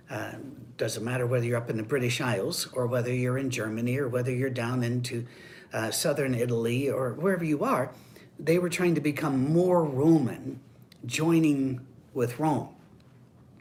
uh, 0.10 0.32
doesn't 0.78 1.04
matter 1.04 1.28
whether 1.28 1.46
you're 1.46 1.58
up 1.58 1.70
in 1.70 1.78
the 1.78 1.84
British 1.84 2.22
Isles 2.22 2.70
or 2.74 2.88
whether 2.88 3.14
you're 3.14 3.38
in 3.38 3.52
Germany 3.52 4.00
or 4.00 4.08
whether 4.08 4.32
you're 4.32 4.50
down 4.50 4.84
into 4.84 5.28
uh, 5.74 5.92
southern 5.92 6.34
Italy 6.34 6.90
or 6.90 7.14
wherever 7.14 7.44
you 7.44 7.64
are, 7.64 7.92
they 8.40 8.58
were 8.58 8.70
trying 8.70 8.96
to 8.96 9.02
become 9.02 9.52
more 9.52 9.84
Roman, 9.84 10.60
joining 11.06 11.86
with 12.14 12.40
Rome. 12.40 12.70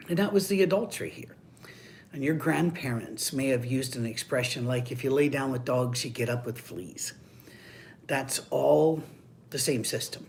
And 0.08 0.18
that 0.18 0.32
was 0.32 0.48
the 0.48 0.62
adultery 0.62 1.10
here. 1.10 1.36
And 2.12 2.24
your 2.24 2.34
grandparents 2.34 3.32
may 3.32 3.48
have 3.48 3.64
used 3.64 3.94
an 3.94 4.06
expression 4.06 4.66
like, 4.66 4.90
if 4.90 5.04
you 5.04 5.10
lay 5.10 5.28
down 5.28 5.52
with 5.52 5.64
dogs, 5.64 6.04
you 6.04 6.10
get 6.10 6.28
up 6.28 6.44
with 6.44 6.58
fleas. 6.58 7.12
That's 8.08 8.40
all 8.50 9.02
the 9.50 9.58
same 9.58 9.84
system. 9.84 10.26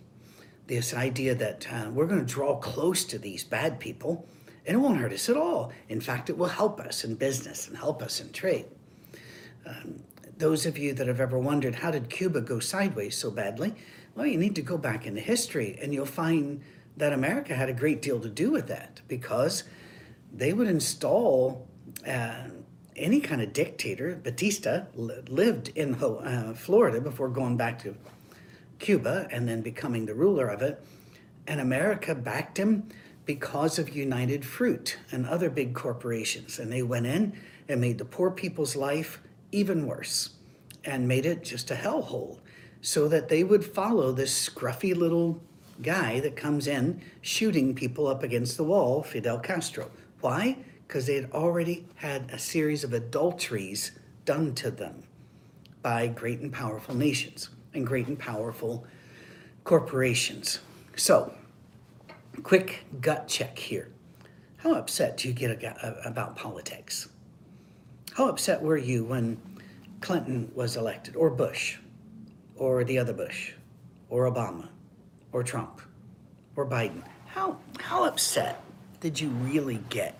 This 0.67 0.93
idea 0.93 1.33
that 1.35 1.67
uh, 1.71 1.89
we're 1.89 2.05
going 2.05 2.23
to 2.23 2.33
draw 2.33 2.57
close 2.57 3.03
to 3.05 3.17
these 3.17 3.43
bad 3.43 3.79
people 3.79 4.27
and 4.65 4.75
it 4.75 4.79
won't 4.79 5.00
hurt 5.00 5.11
us 5.11 5.27
at 5.29 5.38
all. 5.38 5.71
In 5.89 6.00
fact, 6.00 6.29
it 6.29 6.38
will 6.38 6.47
help 6.47 6.79
us 6.79 7.03
in 7.03 7.15
business 7.15 7.67
and 7.67 7.75
help 7.75 8.03
us 8.03 8.21
in 8.21 8.31
trade. 8.31 8.65
Um, 9.65 10.03
those 10.41 10.65
of 10.65 10.77
you 10.77 10.91
that 10.93 11.07
have 11.07 11.21
ever 11.21 11.38
wondered 11.38 11.75
how 11.75 11.91
did 11.91 12.10
Cuba 12.10 12.41
go 12.41 12.60
sideways 12.60 13.15
so 13.15 13.29
badly, 13.31 13.74
well, 14.15 14.25
you 14.25 14.38
need 14.38 14.55
to 14.55 14.62
go 14.62 14.77
back 14.77 15.05
into 15.05 15.21
history 15.21 15.77
and 15.81 15.93
you'll 15.93 16.05
find 16.05 16.62
that 16.98 17.13
America 17.13 17.55
had 17.55 17.69
a 17.69 17.74
great 17.74 18.01
deal 18.01 18.19
to 18.19 18.27
do 18.27 18.51
with 18.51 18.67
that 18.67 19.01
because 19.07 19.63
they 20.33 20.51
would 20.51 20.67
install 20.67 21.67
uh, 22.07 22.43
any 22.95 23.21
kind 23.21 23.41
of 23.41 23.53
dictator. 23.53 24.19
Batista 24.21 24.86
lived 24.95 25.69
in 25.75 25.95
uh, 25.95 26.53
Florida 26.55 27.00
before 27.00 27.29
going 27.29 27.55
back 27.55 27.81
to 27.83 27.95
Cuba 28.79 29.27
and 29.31 29.48
then 29.48 29.62
becoming 29.62 30.05
the 30.07 30.15
ruler 30.15 30.48
of 30.48 30.62
it. 30.62 30.83
And 31.48 31.62
America 31.62 32.15
backed 32.15 32.57
him 32.57 32.89
because 33.25 33.77
of 33.77 33.95
United 33.95 34.43
Fruit 34.43 34.98
and 35.12 35.27
other 35.27 35.50
big 35.50 35.75
corporations. 35.75 36.60
And 36.60 36.71
they 36.71 36.81
went 36.81 37.05
in 37.05 37.39
and 37.69 37.79
made 37.79 38.00
the 38.00 38.05
poor 38.05 38.31
people's 38.31 38.75
life 38.75 39.21
even 39.51 39.86
worse 39.86 40.31
and 40.84 41.08
made 41.08 41.25
it 41.25 41.43
just 41.43 41.72
a 41.72 41.75
hellhole 41.75 42.39
so 42.81 43.08
that 43.08 43.29
they 43.29 43.43
would 43.43 43.63
follow 43.63 44.12
this 44.12 44.50
scruffy 44.50 44.96
little 44.96 45.41
guy 45.81 46.20
that 46.20 46.36
comes 46.36 46.67
in 46.67 47.01
shooting 47.22 47.75
people 47.75 48.08
up 48.08 48.24
against 48.24 48.58
the 48.58 48.63
wall, 48.63 49.03
Fidel 49.03 49.39
Castro. 49.39 49.89
Why? 50.20 50.58
Because 50.88 51.05
they 51.05 51.15
had 51.15 51.31
already 51.31 51.86
had 51.96 52.29
a 52.31 52.39
series 52.39 52.84
of 52.84 52.93
adulteries 52.93 53.91
done 54.25 54.53
to 54.55 54.72
them 54.72 55.03
by 55.81 56.08
great 56.08 56.39
and 56.39 56.51
powerful 56.51 56.96
nations 56.96 57.50
and 57.74 57.86
great 57.86 58.08
and 58.08 58.20
powerful 58.20 58.86
corporations. 59.63 60.60
So, 60.96 61.34
quick 62.43 62.86
gut 63.00 63.27
check 63.27 63.58
here. 63.58 63.89
How 64.58 64.74
upset 64.75 65.17
do 65.17 65.27
you 65.27 65.34
get 65.34 65.60
about 66.05 66.36
politics? 66.36 67.10
How 68.13 68.27
upset 68.27 68.62
were 68.62 68.77
you 68.77 69.06
when 69.06 69.41
Clinton 70.01 70.51
was 70.56 70.77
elected, 70.77 71.15
or 71.15 71.30
Bush, 71.30 71.77
or 72.56 72.84
the 72.84 72.98
other 72.98 73.13
Bush, 73.13 73.53
or 74.10 74.30
Obama, 74.32 74.70
or 75.32 75.44
Trump, 75.44 75.82
or 76.56 76.65
Biden? 76.65 77.03
How, 77.27 77.58
how 77.80 78.03
upset 78.03 78.63
did 79.00 79.20
you 79.20 79.30
really 79.30 79.82
get? 79.89 80.20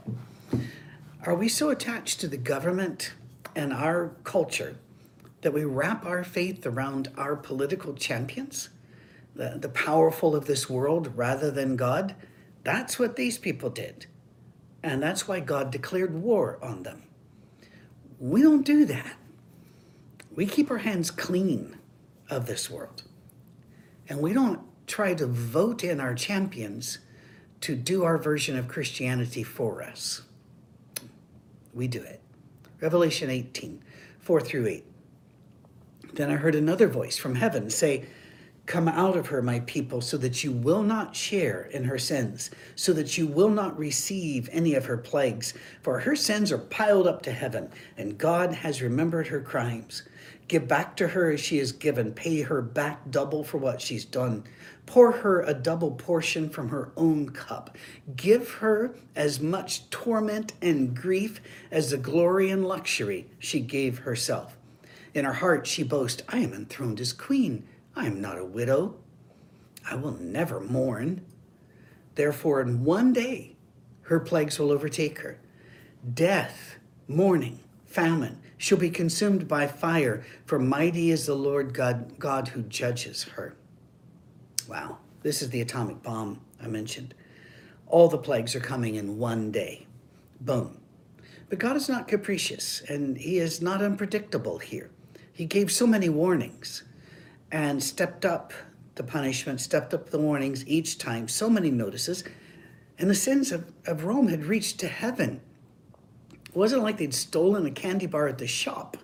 Are 1.26 1.36
we 1.36 1.50
so 1.50 1.70
attached 1.70 2.20
to 2.22 2.28
the 2.28 2.38
government 2.38 3.14
and 3.56 3.74
our 3.74 4.12
culture 4.24 4.78
that 5.42 5.54
we 5.54 5.66
wrap 5.66 6.06
our 6.06 6.24
faith 6.24 6.66
around 6.66 7.10
our 7.18 7.36
political 7.36 7.94
champions? 7.94 8.70
the, 9.36 9.58
the 9.60 9.70
powerful 9.70 10.36
of 10.36 10.46
this 10.46 10.70
world 10.70 11.12
rather 11.16 11.52
than 11.52 11.76
God. 11.76 12.16
That's 12.64 13.00
what 13.00 13.16
these 13.16 13.38
people 13.38 13.70
did. 13.70 14.06
And 14.84 15.02
that's 15.02 15.28
why 15.28 15.40
God 15.40 15.72
declared 15.72 16.14
war 16.14 16.60
on 16.62 16.84
them. 16.84 17.04
We 18.22 18.44
don't 18.44 18.64
do 18.64 18.86
that. 18.86 19.16
We 20.36 20.46
keep 20.46 20.70
our 20.70 20.78
hands 20.78 21.10
clean 21.10 21.78
of 22.30 22.46
this 22.46 22.70
world. 22.70 23.02
And 24.08 24.20
we 24.20 24.32
don't 24.32 24.62
try 24.86 25.16
to 25.16 25.26
vote 25.26 25.84
in 25.84 26.00
our 26.00 26.14
champions 26.14 27.00
to 27.62 27.76
do 27.76 28.04
our 28.04 28.20
version 28.20 28.58
of 28.58 28.68
Christianity 28.68 29.42
for 29.42 29.82
us. 29.82 30.22
We 31.74 31.88
do 31.88 32.04
it. 32.04 32.22
Revelation 32.80 33.32
18, 33.32 33.82
4 34.20 34.42
through 34.42 34.68
8. 34.68 34.86
Then 36.14 36.30
I 36.30 36.36
heard 36.36 36.56
another 36.56 36.88
voice 36.88 37.18
from 37.18 37.36
heaven 37.36 37.72
say, 37.72 38.06
Come 38.72 38.88
out 38.88 39.18
of 39.18 39.28
her, 39.28 39.42
my 39.42 39.60
people, 39.60 40.00
so 40.00 40.16
that 40.16 40.46
you 40.46 40.54
will 40.54 40.82
not 40.82 41.14
share 41.14 41.64
in 41.74 41.84
her 41.84 42.00
sins, 42.00 42.50
so 42.74 42.94
that 42.94 43.18
you 43.18 43.28
will 43.28 43.50
not 43.50 43.78
receive 43.78 44.48
any 44.50 44.76
of 44.76 44.86
her 44.86 44.96
plagues. 44.96 45.54
For 45.82 46.00
her 46.00 46.16
sins 46.16 46.54
are 46.54 46.58
piled 46.58 47.06
up 47.06 47.22
to 47.24 47.34
heaven, 47.34 47.70
and 47.98 48.18
God 48.18 48.54
has 48.54 48.82
remembered 48.82 49.28
her 49.28 49.42
crimes. 49.42 50.04
Give 50.48 50.70
back 50.70 50.96
to 50.96 51.10
her 51.10 51.32
as 51.32 51.42
she 51.42 51.60
is 51.60 51.74
given, 51.74 52.14
pay 52.14 52.44
her 52.44 52.62
back 52.62 53.12
double 53.12 53.44
for 53.44 53.58
what 53.58 53.82
she's 53.82 54.06
done. 54.06 54.46
Pour 54.86 55.12
her 55.12 55.42
a 55.42 55.54
double 55.54 55.92
portion 55.92 56.50
from 56.50 56.70
her 56.70 56.94
own 56.96 57.28
cup. 57.32 57.78
Give 58.16 58.50
her 58.50 58.96
as 59.18 59.42
much 59.42 59.90
torment 59.90 60.54
and 60.62 60.96
grief 60.96 61.42
as 61.72 61.90
the 61.90 61.98
glory 61.98 62.50
and 62.50 62.66
luxury 62.66 63.28
she 63.38 63.60
gave 63.60 63.98
herself. 63.98 64.58
In 65.14 65.26
her 65.26 65.34
heart, 65.34 65.68
she 65.68 65.84
boasts, 65.84 66.24
I 66.30 66.38
am 66.38 66.54
enthroned 66.54 67.02
as 67.02 67.12
queen. 67.12 67.68
I 67.96 68.06
am 68.06 68.22
not 68.22 68.38
a 68.38 68.46
widow. 68.46 68.96
I 69.90 69.96
will 69.96 70.14
never 70.14 70.60
mourn. 70.60 71.26
Therefore, 72.16 72.62
in 72.62 72.84
one 72.84 73.14
day, 73.14 73.56
her 74.04 74.20
plagues 74.20 74.60
will 74.60 74.72
overtake 74.72 75.20
her 75.20 75.40
death, 76.14 76.78
mourning, 77.08 77.60
famine. 77.86 78.40
She'll 78.58 78.78
be 78.78 78.90
consumed 78.90 79.48
by 79.48 79.68
fire, 79.68 80.24
for 80.46 80.60
mighty 80.60 81.12
is 81.12 81.26
the 81.26 81.36
Lord 81.36 81.74
God, 81.74 82.18
God 82.20 82.48
who 82.50 82.64
judges 82.64 83.24
her. 83.24 83.56
Wow, 84.68 84.98
this 85.22 85.42
is 85.42 85.50
the 85.50 85.62
atomic 85.62 86.02
bomb 86.02 86.42
I 86.62 86.68
mentioned. 86.68 87.14
All 87.88 88.08
the 88.08 88.18
plagues 88.18 88.56
are 88.56 88.62
coming 88.62 88.96
in 88.96 89.18
one 89.18 89.52
day. 89.52 89.86
Boom. 90.40 90.80
But 91.50 91.60
God 91.60 91.76
is 91.76 91.90
not 91.90 92.08
capricious, 92.08 92.82
and 92.88 93.18
He 93.18 93.38
is 93.38 93.62
not 93.62 93.82
unpredictable 93.82 94.60
here. 94.60 94.90
He 95.34 95.46
gave 95.46 95.72
so 95.72 95.86
many 95.86 96.10
warnings 96.10 96.84
and 97.52 97.84
stepped 97.84 98.26
up 98.26 98.54
the 98.96 99.04
punishment, 99.04 99.62
stepped 99.62 99.94
up 99.94 100.10
the 100.10 100.20
warnings 100.20 100.68
each 100.68 100.98
time, 100.98 101.28
so 101.28 101.50
many 101.50 101.72
notices. 101.72 102.24
And 102.98 103.10
the 103.10 103.16
sins 103.16 103.52
of, 103.52 103.72
of 103.86 104.04
Rome 104.04 104.28
had 104.28 104.46
reached 104.46 104.80
to 104.80 104.88
heaven. 104.88 105.42
It 106.46 106.56
wasn't 106.56 106.84
like 106.84 106.98
they'd 106.98 107.14
stolen 107.14 107.66
a 107.66 107.72
candy 107.72 108.06
bar 108.06 108.28
at 108.28 108.38
the 108.38 108.48
shop. 108.48 108.98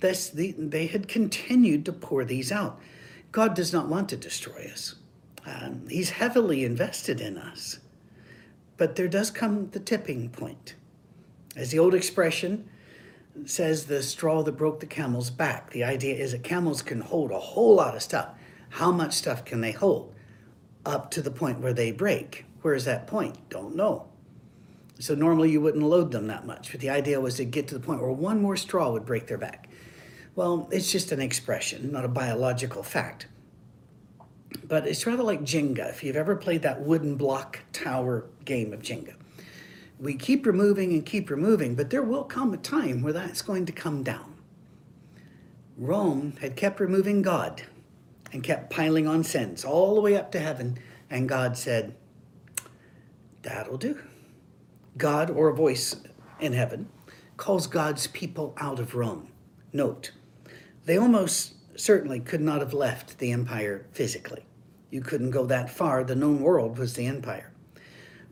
This, 0.00 0.28
the, 0.28 0.54
they 0.58 0.86
had 0.86 1.08
continued 1.08 1.84
to 1.86 1.92
pour 1.92 2.24
these 2.24 2.52
out. 2.52 2.78
God 3.32 3.54
does 3.54 3.72
not 3.72 3.88
want 3.88 4.08
to 4.10 4.16
destroy 4.16 4.70
us. 4.72 4.94
Um, 5.46 5.86
he's 5.88 6.10
heavily 6.10 6.64
invested 6.64 7.20
in 7.20 7.38
us. 7.38 7.78
But 8.76 8.96
there 8.96 9.08
does 9.08 9.30
come 9.30 9.70
the 9.70 9.80
tipping 9.80 10.28
point. 10.28 10.74
As 11.54 11.70
the 11.70 11.78
old 11.78 11.94
expression, 11.94 12.68
says 13.44 13.86
the 13.86 14.02
straw 14.02 14.42
that 14.42 14.52
broke 14.52 14.80
the 14.80 14.86
camel's 14.86 15.30
back. 15.30 15.70
The 15.70 15.84
idea 15.84 16.14
is 16.14 16.32
that 16.32 16.42
camels 16.42 16.82
can 16.82 17.00
hold 17.00 17.30
a 17.30 17.38
whole 17.38 17.74
lot 17.76 17.94
of 17.94 18.02
stuff. 18.02 18.28
How 18.70 18.90
much 18.90 19.14
stuff 19.14 19.44
can 19.44 19.60
they 19.60 19.72
hold? 19.72 20.14
Up 20.84 21.10
to 21.12 21.22
the 21.22 21.30
point 21.30 21.60
where 21.60 21.72
they 21.74 21.92
break. 21.92 22.44
Where's 22.62 22.84
that 22.84 23.06
point? 23.06 23.36
Don't 23.50 23.76
know. 23.76 24.06
So 24.98 25.14
normally 25.14 25.50
you 25.50 25.60
wouldn't 25.60 25.84
load 25.84 26.10
them 26.12 26.26
that 26.28 26.46
much, 26.46 26.70
but 26.72 26.80
the 26.80 26.90
idea 26.90 27.20
was 27.20 27.34
to 27.36 27.44
get 27.44 27.68
to 27.68 27.74
the 27.74 27.80
point 27.80 28.00
where 28.00 28.10
one 28.10 28.40
more 28.40 28.56
straw 28.56 28.90
would 28.92 29.04
break 29.04 29.26
their 29.26 29.38
back. 29.38 29.68
Well, 30.34 30.68
it's 30.72 30.90
just 30.90 31.12
an 31.12 31.20
expression, 31.20 31.92
not 31.92 32.04
a 32.04 32.08
biological 32.08 32.82
fact. 32.82 33.26
but 34.66 34.86
it's 34.86 35.06
rather 35.06 35.22
like 35.22 35.42
Jenga. 35.42 35.90
If 35.90 36.02
you've 36.02 36.16
ever 36.16 36.36
played 36.36 36.62
that 36.62 36.80
wooden 36.82 37.16
block 37.16 37.60
tower 37.72 38.26
game 38.44 38.72
of 38.72 38.80
Jenga, 38.80 39.14
we 39.98 40.14
keep 40.14 40.44
removing 40.44 40.92
and 40.92 41.04
keep 41.04 41.30
removing, 41.30 41.74
but 41.74 41.90
there 41.90 42.02
will 42.02 42.24
come 42.24 42.52
a 42.52 42.58
time 42.58 43.02
where 43.02 43.12
that's 43.12 43.42
going 43.42 43.66
to 43.66 43.72
come 43.72 44.02
down. 44.02 44.34
Rome 45.76 46.34
had 46.40 46.56
kept 46.56 46.80
removing 46.80 47.22
God 47.22 47.62
and 48.32 48.42
kept 48.42 48.70
piling 48.70 49.06
on 49.06 49.24
sins 49.24 49.64
all 49.64 49.94
the 49.94 50.00
way 50.00 50.16
up 50.16 50.32
to 50.32 50.40
heaven, 50.40 50.78
and 51.10 51.28
God 51.28 51.56
said, 51.56 51.94
That'll 53.42 53.78
do. 53.78 54.02
God, 54.96 55.30
or 55.30 55.48
a 55.48 55.54
voice 55.54 55.96
in 56.40 56.52
heaven, 56.52 56.88
calls 57.36 57.66
God's 57.66 58.06
people 58.08 58.54
out 58.56 58.80
of 58.80 58.94
Rome. 58.94 59.28
Note, 59.72 60.12
they 60.84 60.96
almost 60.96 61.54
certainly 61.78 62.20
could 62.20 62.40
not 62.40 62.60
have 62.60 62.72
left 62.72 63.18
the 63.18 63.32
empire 63.32 63.86
physically. 63.92 64.44
You 64.90 65.00
couldn't 65.00 65.30
go 65.30 65.46
that 65.46 65.70
far. 65.70 66.04
The 66.04 66.14
known 66.14 66.40
world 66.40 66.78
was 66.78 66.94
the 66.94 67.06
empire. 67.06 67.52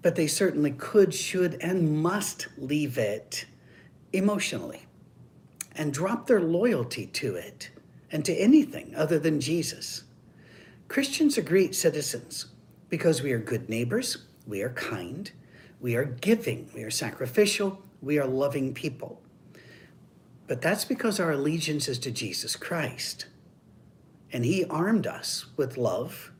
But 0.05 0.17
they 0.17 0.27
certainly 0.27 0.73
could, 0.73 1.15
should, 1.15 1.55
and 1.63 2.03
must 2.03 2.49
leave 2.59 2.99
it 2.99 3.47
emotionally 4.13 4.83
and 5.75 5.95
drop 5.95 6.27
their 6.27 6.43
loyalty 6.43 7.07
to 7.07 7.37
it 7.37 7.71
and 8.13 8.23
to 8.27 8.35
anything 8.35 8.95
other 8.95 9.19
than 9.19 9.41
Jesus. 9.41 10.05
Christians 10.89 11.39
are 11.39 11.43
great 11.43 11.75
citizens 11.75 12.49
because 12.91 13.23
we 13.23 13.33
are 13.33 13.39
good 13.39 13.71
neighbors, 13.71 14.19
we 14.47 14.61
are 14.61 14.75
kind, 14.75 15.33
we 15.81 15.97
are 15.97 16.05
giving, 16.05 16.69
we 16.75 16.83
are 16.83 16.91
sacrificial, 16.91 17.81
we 18.03 18.19
are 18.19 18.27
loving 18.27 18.75
people. 18.75 19.23
But 20.47 20.61
that's 20.61 20.85
because 20.85 21.19
our 21.19 21.33
allegiance 21.33 21.89
is 21.89 21.99
to 22.01 22.11
Jesus 22.11 22.57
Christ. 22.57 23.25
And 24.31 24.45
He 24.45 24.67
armed 24.67 25.07
us 25.07 25.47
with 25.57 25.79
love 25.79 26.31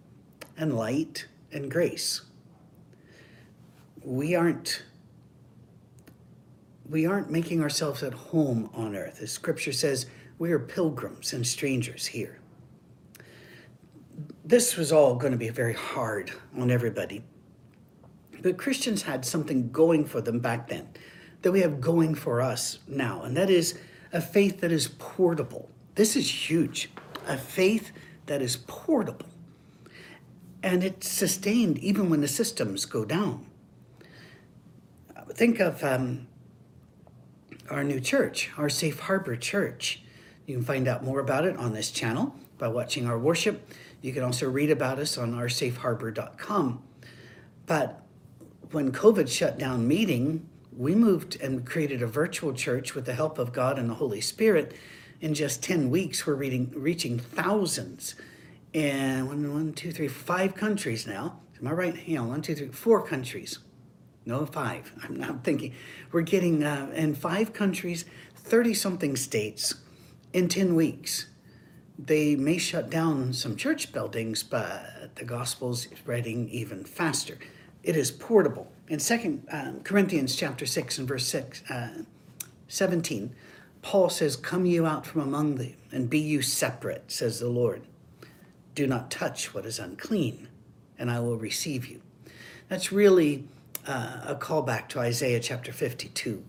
and 0.55 0.77
light 0.77 1.29
and 1.51 1.71
grace. 1.71 2.21
We 4.05 4.35
aren't 4.35 4.83
we 6.89 7.07
aren't 7.07 7.31
making 7.31 7.63
ourselves 7.63 8.03
at 8.03 8.13
home 8.13 8.69
on 8.75 8.95
earth. 8.95 9.21
As 9.23 9.33
scripture 9.33 9.73
says, 9.73 10.07
we 10.39 10.53
are 10.53 10.59
pilgrims 10.59 11.33
and 11.33 11.47
strangers 11.47 12.05
here. 12.05 12.39
This 14.45 14.77
was 14.77 14.93
all 14.93 15.15
going 15.15 15.33
to 15.33 15.39
be 15.39 15.49
very 15.49 15.73
hard 15.73 16.31
on 16.59 16.71
everybody. 16.71 17.25
But 18.43 18.59
Christians 18.59 19.03
had 19.03 19.25
something 19.25 19.71
going 19.71 20.05
for 20.05 20.21
them 20.21 20.41
back 20.41 20.69
then 20.69 20.87
that 21.41 21.53
we 21.53 21.61
have 21.61 21.81
going 21.81 22.15
for 22.15 22.43
us 22.43 22.81
now, 22.87 23.23
and 23.23 23.35
that 23.37 23.49
is 23.49 23.79
a 24.13 24.21
faith 24.21 24.61
that 24.61 24.71
is 24.71 24.89
portable. 24.99 25.71
This 25.95 26.17
is 26.17 26.51
huge. 26.51 26.91
A 27.27 27.39
faith 27.39 27.91
that 28.27 28.43
is 28.43 28.57
portable. 28.67 29.27
And 30.63 30.85
it's 30.85 31.09
sustained 31.09 31.79
even 31.79 32.11
when 32.11 32.21
the 32.21 32.29
systems 32.29 32.85
go 32.85 33.05
down. 33.05 33.47
Think 35.35 35.59
of 35.59 35.83
um, 35.83 36.29
our 37.69 37.83
new 37.83 37.99
church, 37.99 38.51
our 38.57 38.69
Safe 38.69 39.01
Harbor 39.01 39.35
Church. 39.35 40.01
You 40.47 40.55
can 40.55 40.65
find 40.65 40.87
out 40.87 41.03
more 41.03 41.19
about 41.19 41.45
it 41.45 41.57
on 41.57 41.73
this 41.73 41.91
channel 41.91 42.37
by 42.57 42.69
watching 42.69 43.09
our 43.09 43.19
worship. 43.19 43.69
You 44.01 44.13
can 44.13 44.23
also 44.23 44.49
read 44.49 44.71
about 44.71 45.01
us 45.01 45.19
on 45.19 45.35
oursafeharbor.com. 45.35 46.85
But 47.67 48.01
when 48.71 48.93
COVID 48.93 49.29
shut 49.29 49.59
down 49.59 49.89
meeting, 49.89 50.49
we 50.77 50.95
moved 50.95 51.37
and 51.41 51.67
created 51.67 52.01
a 52.01 52.07
virtual 52.07 52.53
church 52.53 52.95
with 52.95 53.05
the 53.05 53.15
help 53.15 53.41
of 53.41 53.53
God 53.53 53.77
and 53.77 53.91
the 53.91 53.95
Holy 53.95 54.21
Spirit. 54.21 54.77
In 55.21 55.35
just 55.35 55.65
10 55.65 55.91
weeks, 55.91 56.25
we're 56.25 56.35
reading, 56.35 56.71
reaching 56.77 57.19
thousands 57.19 58.15
in 58.73 59.27
one, 59.27 59.53
one, 59.53 59.73
two, 59.73 59.91
three, 59.91 60.07
five 60.07 60.55
countries 60.55 61.09
now. 61.09 61.41
Am 61.61 61.67
I 61.67 61.73
right? 61.73 61.97
Hang 61.97 62.19
on, 62.19 62.29
one, 62.29 62.43
two, 62.43 62.55
three, 62.55 62.69
four 62.69 63.05
countries. 63.05 63.59
No, 64.27 64.47
five. 64.47 64.93
I'm 65.03 65.17
not 65.17 65.45
thinking. 65.45 65.75
We're 66.13 66.23
getting 66.23 66.65
uh, 66.65 66.91
in 66.95 67.15
five 67.15 67.53
countries, 67.53 68.05
30 68.37 68.75
something 68.75 69.17
states 69.17 69.75
in 70.33 70.49
10 70.49 70.75
weeks. 70.75 71.27
They 71.99 72.35
may 72.35 72.59
shut 72.59 72.91
down 72.91 73.33
some 73.33 73.57
church 73.57 73.93
buildings, 73.93 74.43
but 74.43 75.15
the 75.15 75.25
gospel's 75.25 75.83
spreading 75.95 76.49
even 76.49 76.85
faster 76.85 77.39
it 77.85 77.97
is 77.97 78.11
portable. 78.11 78.73
In 78.89 78.99
Second 78.99 79.47
um, 79.53 79.81
Corinthians 79.81 80.35
chapter 80.35 80.67
6 80.67 80.99
and 80.99 81.07
verse 81.07 81.27
6, 81.27 81.71
uh, 81.71 81.89
17, 82.69 83.35
Paul 83.83 84.09
says, 84.09 84.37
Come 84.37 84.65
you 84.65 84.87
out 84.87 85.07
from 85.07 85.21
among 85.21 85.57
them, 85.57 85.75
and 85.93 86.11
be 86.11 86.19
you 86.19 86.43
separate, 86.43 87.13
says 87.13 87.39
the 87.39 87.49
Lord. 87.49 87.83
Do 88.75 88.87
not 88.87 89.11
touch 89.11 89.55
what 89.55 89.67
is 89.67 89.79
unclean, 89.79 90.49
and 90.99 91.11
I 91.11 91.21
will 91.21 91.37
receive 91.37 91.87
you. 91.87 92.01
That's 92.69 92.91
really 92.91 93.45
uh, 93.87 94.21
a 94.27 94.35
callback 94.35 94.89
to 94.89 95.01
Isaiah 95.01 95.41
chapter 95.41 95.73
52. 95.73 96.43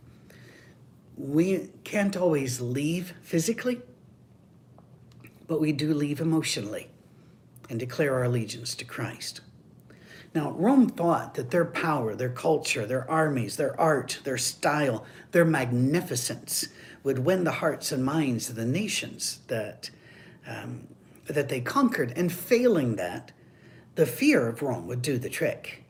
We 1.17 1.69
can't 1.83 2.17
always 2.17 2.61
leave 2.61 3.13
physically, 3.21 3.81
but 5.47 5.61
we 5.61 5.71
do 5.71 5.93
leave 5.93 6.19
emotionally 6.19 6.89
and 7.69 7.79
declare 7.79 8.13
our 8.13 8.23
allegiance 8.23 8.75
to 8.75 8.85
Christ. 8.85 9.41
Now, 10.33 10.51
Rome 10.51 10.89
thought 10.89 11.35
that 11.35 11.51
their 11.51 11.65
power, 11.65 12.13
their 12.13 12.29
culture, 12.29 12.85
their 12.85 13.09
armies, 13.09 13.55
their 13.55 13.79
art, 13.79 14.19
their 14.25 14.37
style, 14.37 15.05
their 15.31 15.45
magnificence 15.45 16.67
would 17.03 17.19
win 17.19 17.45
the 17.45 17.51
hearts 17.51 17.93
and 17.93 18.03
minds 18.03 18.49
of 18.49 18.55
the 18.55 18.65
nations 18.65 19.39
that, 19.47 19.89
um, 20.45 20.87
that 21.27 21.47
they 21.47 21.61
conquered. 21.61 22.11
And 22.17 22.33
failing 22.33 22.97
that, 22.97 23.31
the 23.95 24.05
fear 24.05 24.47
of 24.47 24.61
Rome 24.61 24.87
would 24.87 25.01
do 25.01 25.17
the 25.17 25.29
trick. 25.29 25.84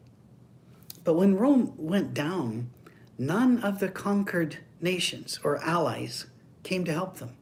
But 1.06 1.14
when 1.14 1.38
Rome 1.38 1.74
went 1.78 2.14
down, 2.14 2.72
none 3.18 3.60
of 3.60 3.80
the 3.80 3.88
conquered 3.88 4.58
nations 4.82 5.40
or 5.44 5.58
allies 5.64 6.26
came 6.64 6.84
to 6.84 6.92
help 6.92 7.18
them. 7.18 7.38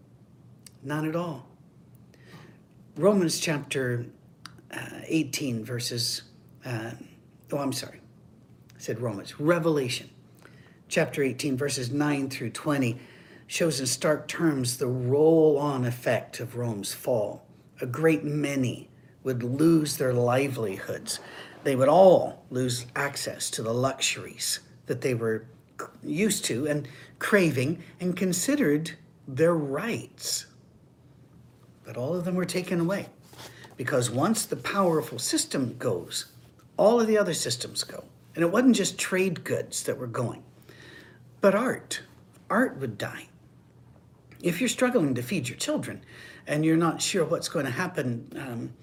None 0.83 1.09
at 1.09 1.15
all. 1.15 1.47
Romans 2.95 3.39
chapter 3.39 4.05
uh, 4.69 4.99
18, 5.07 5.65
verses 5.65 6.23
uh, 6.65 6.91
oh, 7.51 7.57
I'm 7.57 7.73
sorry, 7.73 7.99
I 8.75 8.79
said 8.79 9.01
Romans, 9.01 9.39
Revelation 9.39 10.09
chapter 10.87 11.23
18, 11.23 11.57
verses 11.57 11.91
9 11.91 12.29
through 12.29 12.51
20 12.51 12.99
shows 13.47 13.79
in 13.79 13.85
stark 13.85 14.27
terms 14.27 14.77
the 14.77 14.87
roll 14.87 15.57
on 15.57 15.85
effect 15.85 16.39
of 16.39 16.55
Rome's 16.55 16.93
fall. 16.93 17.45
A 17.81 17.85
great 17.85 18.23
many 18.23 18.89
would 19.23 19.43
lose 19.43 19.97
their 19.97 20.13
livelihoods. 20.13 21.19
They 21.63 21.75
would 21.75 21.89
all 21.89 22.45
lose 22.49 22.85
access 22.95 23.49
to 23.51 23.63
the 23.63 23.73
luxuries 23.73 24.59
that 24.85 25.01
they 25.01 25.13
were 25.13 25.45
used 26.03 26.45
to 26.45 26.67
and 26.67 26.87
craving 27.19 27.81
and 27.99 28.15
considered 28.15 28.91
their 29.27 29.55
rights. 29.55 30.45
But 31.85 31.97
all 31.97 32.15
of 32.15 32.25
them 32.25 32.35
were 32.35 32.45
taken 32.45 32.79
away 32.79 33.07
because 33.77 34.09
once 34.09 34.45
the 34.45 34.55
powerful 34.55 35.19
system 35.19 35.77
goes, 35.77 36.25
all 36.77 36.99
of 36.99 37.07
the 37.07 37.17
other 37.17 37.33
systems 37.33 37.83
go. 37.83 38.03
And 38.35 38.43
it 38.43 38.51
wasn't 38.51 38.75
just 38.75 38.97
trade 38.97 39.43
goods 39.43 39.83
that 39.83 39.97
were 39.97 40.07
going, 40.07 40.43
but 41.39 41.55
art. 41.55 42.01
Art 42.49 42.77
would 42.77 42.97
die. 42.97 43.27
If 44.41 44.59
you're 44.59 44.67
struggling 44.67 45.15
to 45.15 45.23
feed 45.23 45.47
your 45.47 45.57
children 45.57 46.03
and 46.45 46.65
you're 46.65 46.77
not 46.77 47.01
sure 47.01 47.23
what's 47.25 47.47
going 47.47 47.65
to 47.65 47.71
happen 47.71 48.27
um, 48.35 48.73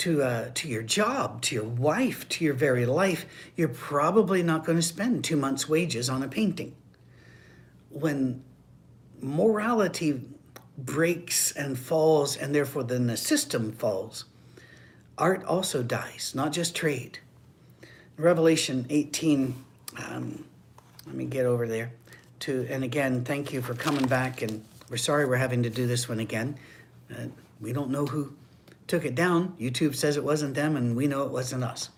to, 0.00 0.22
uh, 0.22 0.50
to 0.54 0.66
your 0.66 0.82
job, 0.82 1.42
to 1.42 1.54
your 1.54 1.64
wife, 1.64 2.26
to 2.30 2.44
your 2.44 2.54
very 2.54 2.86
life, 2.86 3.26
you're 3.54 3.68
probably 3.68 4.42
not 4.42 4.64
going 4.64 4.78
to 4.78 4.82
spend 4.82 5.22
two 5.22 5.36
months' 5.36 5.68
wages 5.68 6.08
on 6.08 6.22
a 6.22 6.28
painting. 6.28 6.74
When 7.90 8.42
morality 9.20 10.22
breaks 10.78 11.52
and 11.52 11.78
falls, 11.78 12.36
and 12.36 12.54
therefore 12.54 12.84
then 12.84 13.08
the 13.08 13.16
system 13.16 13.72
falls, 13.72 14.24
art 15.18 15.44
also 15.44 15.82
dies, 15.82 16.32
not 16.34 16.52
just 16.52 16.74
trade. 16.74 17.18
Revelation 18.16 18.86
18, 18.88 19.54
um, 19.98 20.44
let 21.06 21.14
me 21.14 21.26
get 21.26 21.44
over 21.44 21.68
there. 21.68 21.92
To 22.40 22.66
and 22.70 22.84
again, 22.84 23.22
thank 23.22 23.52
you 23.52 23.60
for 23.60 23.74
coming 23.74 24.06
back. 24.06 24.40
And 24.40 24.64
we're 24.88 24.96
sorry 24.96 25.26
we're 25.26 25.36
having 25.36 25.62
to 25.64 25.70
do 25.70 25.86
this 25.86 26.08
one 26.08 26.20
again. 26.20 26.56
Uh, 27.12 27.26
we 27.60 27.74
don't 27.74 27.90
know 27.90 28.06
who 28.06 28.32
took 28.90 29.04
it 29.04 29.14
down. 29.14 29.54
YouTube 29.58 29.94
says 29.94 30.16
it 30.16 30.24
wasn't 30.24 30.54
them, 30.54 30.76
and 30.76 30.96
we 30.96 31.06
know 31.06 31.22
it 31.22 31.30
wasn't 31.30 31.62
us. 31.62 31.90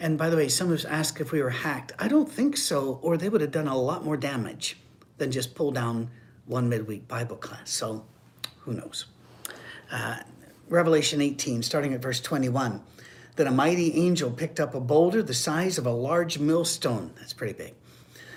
And 0.00 0.18
by 0.18 0.28
the 0.28 0.36
way, 0.36 0.48
some 0.48 0.66
of 0.66 0.74
us 0.74 0.84
asked 0.84 1.20
if 1.20 1.30
we 1.30 1.40
were 1.40 1.50
hacked. 1.50 1.92
I 1.98 2.08
don't 2.08 2.30
think 2.30 2.56
so, 2.56 2.98
or 3.00 3.16
they 3.16 3.28
would 3.28 3.40
have 3.40 3.52
done 3.52 3.68
a 3.68 3.78
lot 3.78 4.04
more 4.04 4.16
damage 4.16 4.76
than 5.18 5.30
just 5.30 5.54
pull 5.54 5.70
down 5.70 6.10
one 6.44 6.68
midweek 6.68 7.06
Bible 7.06 7.36
class. 7.36 7.70
So 7.70 8.04
who 8.58 8.72
knows? 8.72 9.06
Uh, 9.90 10.16
Revelation 10.68 11.20
18, 11.20 11.62
starting 11.62 11.94
at 11.94 12.02
verse 12.02 12.20
21. 12.20 12.82
Then 13.36 13.46
a 13.46 13.52
mighty 13.52 13.94
angel 13.94 14.30
picked 14.30 14.58
up 14.58 14.74
a 14.74 14.80
boulder 14.80 15.22
the 15.22 15.32
size 15.32 15.78
of 15.78 15.86
a 15.86 15.90
large 15.90 16.38
millstone, 16.38 17.12
that's 17.18 17.32
pretty 17.32 17.52
big, 17.52 17.74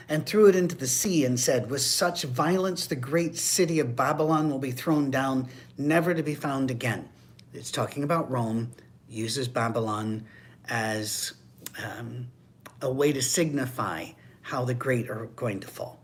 and 0.07 0.25
threw 0.25 0.47
it 0.47 0.55
into 0.55 0.75
the 0.75 0.87
sea 0.87 1.25
and 1.25 1.39
said, 1.39 1.71
With 1.71 1.81
such 1.81 2.23
violence, 2.23 2.85
the 2.85 2.95
great 2.95 3.35
city 3.35 3.79
of 3.79 3.95
Babylon 3.95 4.51
will 4.51 4.59
be 4.59 4.71
thrown 4.71 5.09
down, 5.09 5.47
never 5.77 6.13
to 6.13 6.21
be 6.21 6.35
found 6.35 6.69
again. 6.69 7.09
It's 7.53 7.71
talking 7.71 8.03
about 8.03 8.29
Rome, 8.29 8.71
uses 9.07 9.47
Babylon 9.47 10.25
as 10.69 11.33
um, 11.83 12.27
a 12.81 12.91
way 12.91 13.11
to 13.11 13.21
signify 13.21 14.05
how 14.41 14.65
the 14.65 14.73
great 14.73 15.09
are 15.09 15.25
going 15.35 15.59
to 15.61 15.67
fall. 15.67 15.99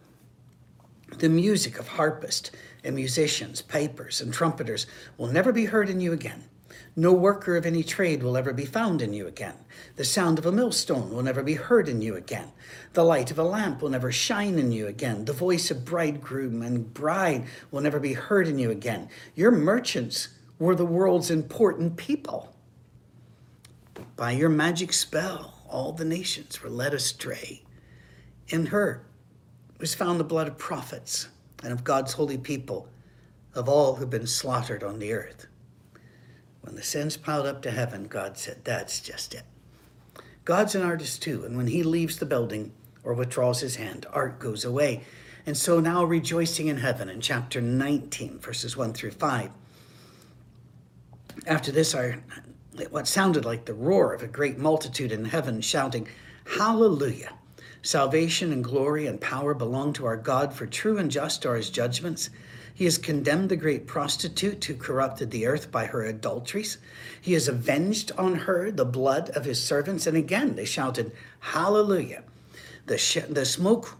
The 1.17 1.29
music 1.29 1.77
of 1.77 1.87
harpists 1.87 2.51
and 2.83 2.95
musicians, 2.95 3.61
pipers, 3.61 4.21
and 4.21 4.33
trumpeters 4.33 4.87
will 5.17 5.27
never 5.27 5.51
be 5.51 5.65
heard 5.65 5.89
in 5.89 6.01
you 6.01 6.13
again. 6.13 6.45
No 6.95 7.13
worker 7.13 7.55
of 7.57 7.65
any 7.65 7.83
trade 7.83 8.23
will 8.23 8.37
ever 8.37 8.53
be 8.53 8.65
found 8.65 9.01
in 9.01 9.13
you 9.13 9.27
again. 9.27 9.55
The 9.97 10.05
sound 10.05 10.39
of 10.39 10.45
a 10.45 10.51
millstone 10.51 11.11
will 11.11 11.23
never 11.23 11.43
be 11.43 11.55
heard 11.55 11.87
in 11.87 12.01
you 12.01 12.15
again. 12.15 12.51
The 12.93 13.03
light 13.03 13.31
of 13.31 13.39
a 13.39 13.43
lamp 13.43 13.81
will 13.81 13.89
never 13.89 14.11
shine 14.11 14.57
in 14.57 14.71
you 14.71 14.87
again. 14.87 15.25
The 15.25 15.33
voice 15.33 15.69
of 15.69 15.85
bridegroom 15.85 16.61
and 16.61 16.93
bride 16.93 17.45
will 17.69 17.81
never 17.81 17.99
be 17.99 18.13
heard 18.13 18.47
in 18.47 18.57
you 18.57 18.71
again. 18.71 19.09
Your 19.35 19.51
merchants 19.51 20.29
were 20.59 20.75
the 20.75 20.85
world's 20.85 21.31
important 21.31 21.97
people. 21.97 22.53
By 24.15 24.31
your 24.31 24.49
magic 24.49 24.93
spell, 24.93 25.61
all 25.67 25.91
the 25.91 26.05
nations 26.05 26.61
were 26.61 26.69
led 26.69 26.93
astray. 26.93 27.61
In 28.47 28.67
her 28.67 29.05
was 29.79 29.93
found 29.93 30.19
the 30.19 30.23
blood 30.25 30.47
of 30.47 30.57
prophets 30.57 31.27
and 31.63 31.73
of 31.73 31.83
God's 31.83 32.13
holy 32.13 32.37
people, 32.37 32.87
of 33.53 33.67
all 33.67 33.95
who've 33.95 34.09
been 34.09 34.27
slaughtered 34.27 34.83
on 34.83 34.99
the 34.99 35.13
earth. 35.13 35.47
When 36.61 36.75
the 36.75 36.83
sins 36.83 37.17
piled 37.17 37.45
up 37.45 37.61
to 37.63 37.71
heaven, 37.71 38.05
God 38.05 38.37
said, 38.37 38.63
That's 38.63 38.99
just 38.99 39.33
it. 39.33 39.43
God's 40.45 40.75
an 40.75 40.83
artist 40.83 41.21
too, 41.21 41.43
and 41.43 41.57
when 41.57 41.67
he 41.67 41.83
leaves 41.83 42.17
the 42.17 42.25
building 42.25 42.71
or 43.03 43.13
withdraws 43.13 43.61
his 43.61 43.75
hand, 43.75 44.05
art 44.11 44.39
goes 44.39 44.63
away. 44.63 45.03
And 45.45 45.55
so 45.55 45.79
now, 45.79 46.03
rejoicing 46.03 46.67
in 46.67 46.77
heaven 46.77 47.09
in 47.09 47.21
chapter 47.21 47.61
19, 47.61 48.39
verses 48.39 48.75
1 48.75 48.93
through 48.93 49.11
5. 49.11 49.51
After 51.47 51.71
this, 51.71 51.93
our, 51.93 52.17
what 52.89 53.07
sounded 53.07 53.45
like 53.45 53.65
the 53.65 53.73
roar 53.73 54.13
of 54.13 54.23
a 54.23 54.27
great 54.27 54.57
multitude 54.57 55.11
in 55.11 55.25
heaven 55.25 55.61
shouting, 55.61 56.07
Hallelujah! 56.57 57.33
Salvation 57.81 58.51
and 58.51 58.63
glory 58.63 59.05
and 59.05 59.21
power 59.21 59.53
belong 59.53 59.93
to 59.93 60.05
our 60.05 60.17
God, 60.17 60.53
for 60.53 60.65
true 60.65 60.97
and 60.97 61.11
just 61.11 61.45
are 61.45 61.55
his 61.55 61.69
judgments. 61.69 62.29
He 62.73 62.83
has 62.85 62.97
condemned 62.97 63.49
the 63.49 63.55
great 63.55 63.87
prostitute 63.87 64.65
who 64.65 64.75
corrupted 64.75 65.31
the 65.31 65.45
earth 65.45 65.71
by 65.71 65.85
her 65.85 66.03
adulteries. 66.03 66.77
He 67.21 67.33
has 67.33 67.47
avenged 67.47 68.11
on 68.17 68.35
her 68.35 68.71
the 68.71 68.85
blood 68.85 69.29
of 69.29 69.45
his 69.45 69.63
servants. 69.63 70.07
And 70.07 70.17
again 70.17 70.55
they 70.55 70.65
shouted, 70.65 71.13
Hallelujah. 71.39 72.23
The, 72.87 72.97
sh- 72.97 73.19
the 73.29 73.45
smoke 73.45 73.97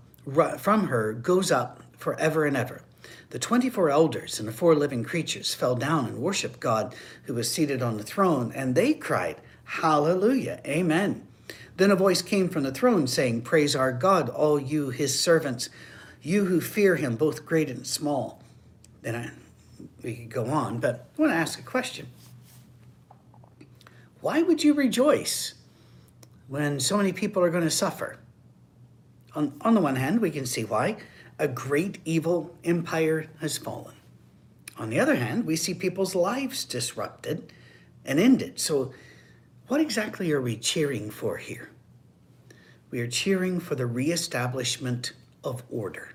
from 0.58 0.88
her 0.88 1.14
goes 1.14 1.52
up 1.52 1.82
forever 1.98 2.46
and 2.46 2.58
ever. 2.58 2.82
The 3.36 3.40
24 3.40 3.90
elders 3.90 4.40
and 4.40 4.48
the 4.48 4.54
four 4.54 4.76
living 4.76 5.04
creatures 5.04 5.54
fell 5.54 5.76
down 5.76 6.06
and 6.06 6.20
worshiped 6.20 6.62
God 6.62 6.96
who 7.24 7.34
was 7.34 7.52
seated 7.52 7.82
on 7.82 7.98
the 7.98 8.04
throne, 8.04 8.54
and 8.56 8.76
they 8.76 8.94
cried, 8.94 9.42
Hallelujah, 9.66 10.62
Amen. 10.66 11.28
Then 11.76 11.92
a 11.92 11.98
voice 11.98 12.22
came 12.22 12.48
from 12.48 12.64
the 12.64 12.72
throne 12.72 13.08
saying, 13.08 13.42
Praise 13.42 13.76
our 13.76 13.92
God, 13.92 14.30
all 14.30 14.58
you 14.58 14.90
his 14.90 15.20
servants, 15.20 15.70
you 16.22 16.46
who 16.46 16.62
fear 16.62 16.96
him, 16.96 17.18
both 17.18 17.46
great 17.46 17.70
and 17.70 17.86
small. 17.86 18.42
Then 19.02 19.16
I, 19.16 19.32
we 20.02 20.16
could 20.16 20.30
go 20.30 20.46
on, 20.46 20.80
but 20.80 21.10
I 21.18 21.22
want 21.22 21.34
to 21.34 21.38
ask 21.38 21.60
a 21.60 21.64
question. 21.64 22.08
Why 24.22 24.44
would 24.44 24.64
you 24.64 24.74
rejoice 24.74 25.56
when 26.48 26.80
so 26.80 26.96
many 26.96 27.12
people 27.12 27.44
are 27.44 27.50
going 27.50 27.66
to 27.66 27.70
suffer? 27.70 28.18
On, 29.36 29.52
on 29.60 29.74
the 29.74 29.82
one 29.82 29.98
hand, 29.98 30.22
we 30.22 30.32
can 30.32 30.46
see 30.46 30.64
why. 30.64 30.96
A 31.38 31.48
great 31.48 32.00
evil 32.06 32.56
empire 32.64 33.28
has 33.42 33.58
fallen. 33.58 33.96
On 34.78 34.90
the 34.90 35.00
other 35.00 35.16
hand, 35.16 35.46
we 35.46 35.56
see 35.56 35.74
people's 35.74 36.16
lives 36.16 36.66
disrupted 36.66 37.52
and 38.06 38.20
ended. 38.20 38.60
So 38.60 38.94
what 39.68 39.82
exactly 39.82 40.32
are 40.32 40.42
we 40.42 40.58
cheering 40.58 41.10
for 41.10 41.38
here? 41.38 41.72
We 42.92 43.00
are 43.00 43.08
cheering 43.08 43.60
for 43.60 43.76
the 43.76 43.86
reestablishment 43.86 45.14
of 45.44 45.64
order. 45.70 46.14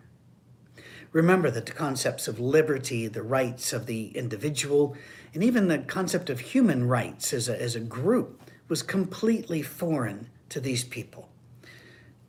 Remember 1.13 1.51
that 1.51 1.67
the 1.67 1.73
concepts 1.73 2.29
of 2.29 2.39
liberty, 2.39 3.09
the 3.09 3.23
rights 3.23 3.73
of 3.73 3.87
the 3.87 4.17
individual, 4.17 4.97
and 5.35 5.43
even 5.43 5.67
the 5.69 5.79
concept 5.79 6.31
of 6.31 6.39
human 6.39 6.87
rights 6.87 7.33
as 7.33 7.49
a, 7.49 7.61
as 7.61 7.75
a 7.75 7.81
group 7.81 8.41
was 8.69 8.83
completely 8.83 9.61
foreign 9.61 10.29
to 10.49 10.61
these 10.61 10.85
people 10.85 11.29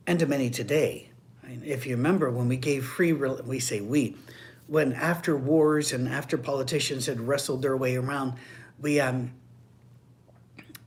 and 0.06 0.18
to 0.18 0.26
many 0.26 0.50
today. 0.50 1.11
If 1.44 1.86
you 1.86 1.96
remember 1.96 2.30
when 2.30 2.48
we 2.48 2.56
gave 2.56 2.84
free, 2.84 3.12
we 3.12 3.58
say 3.58 3.80
we, 3.80 4.16
when 4.66 4.92
after 4.92 5.36
wars 5.36 5.92
and 5.92 6.08
after 6.08 6.38
politicians 6.38 7.06
had 7.06 7.20
wrestled 7.20 7.62
their 7.62 7.76
way 7.76 7.96
around, 7.96 8.34
we 8.80 9.00
um, 9.00 9.32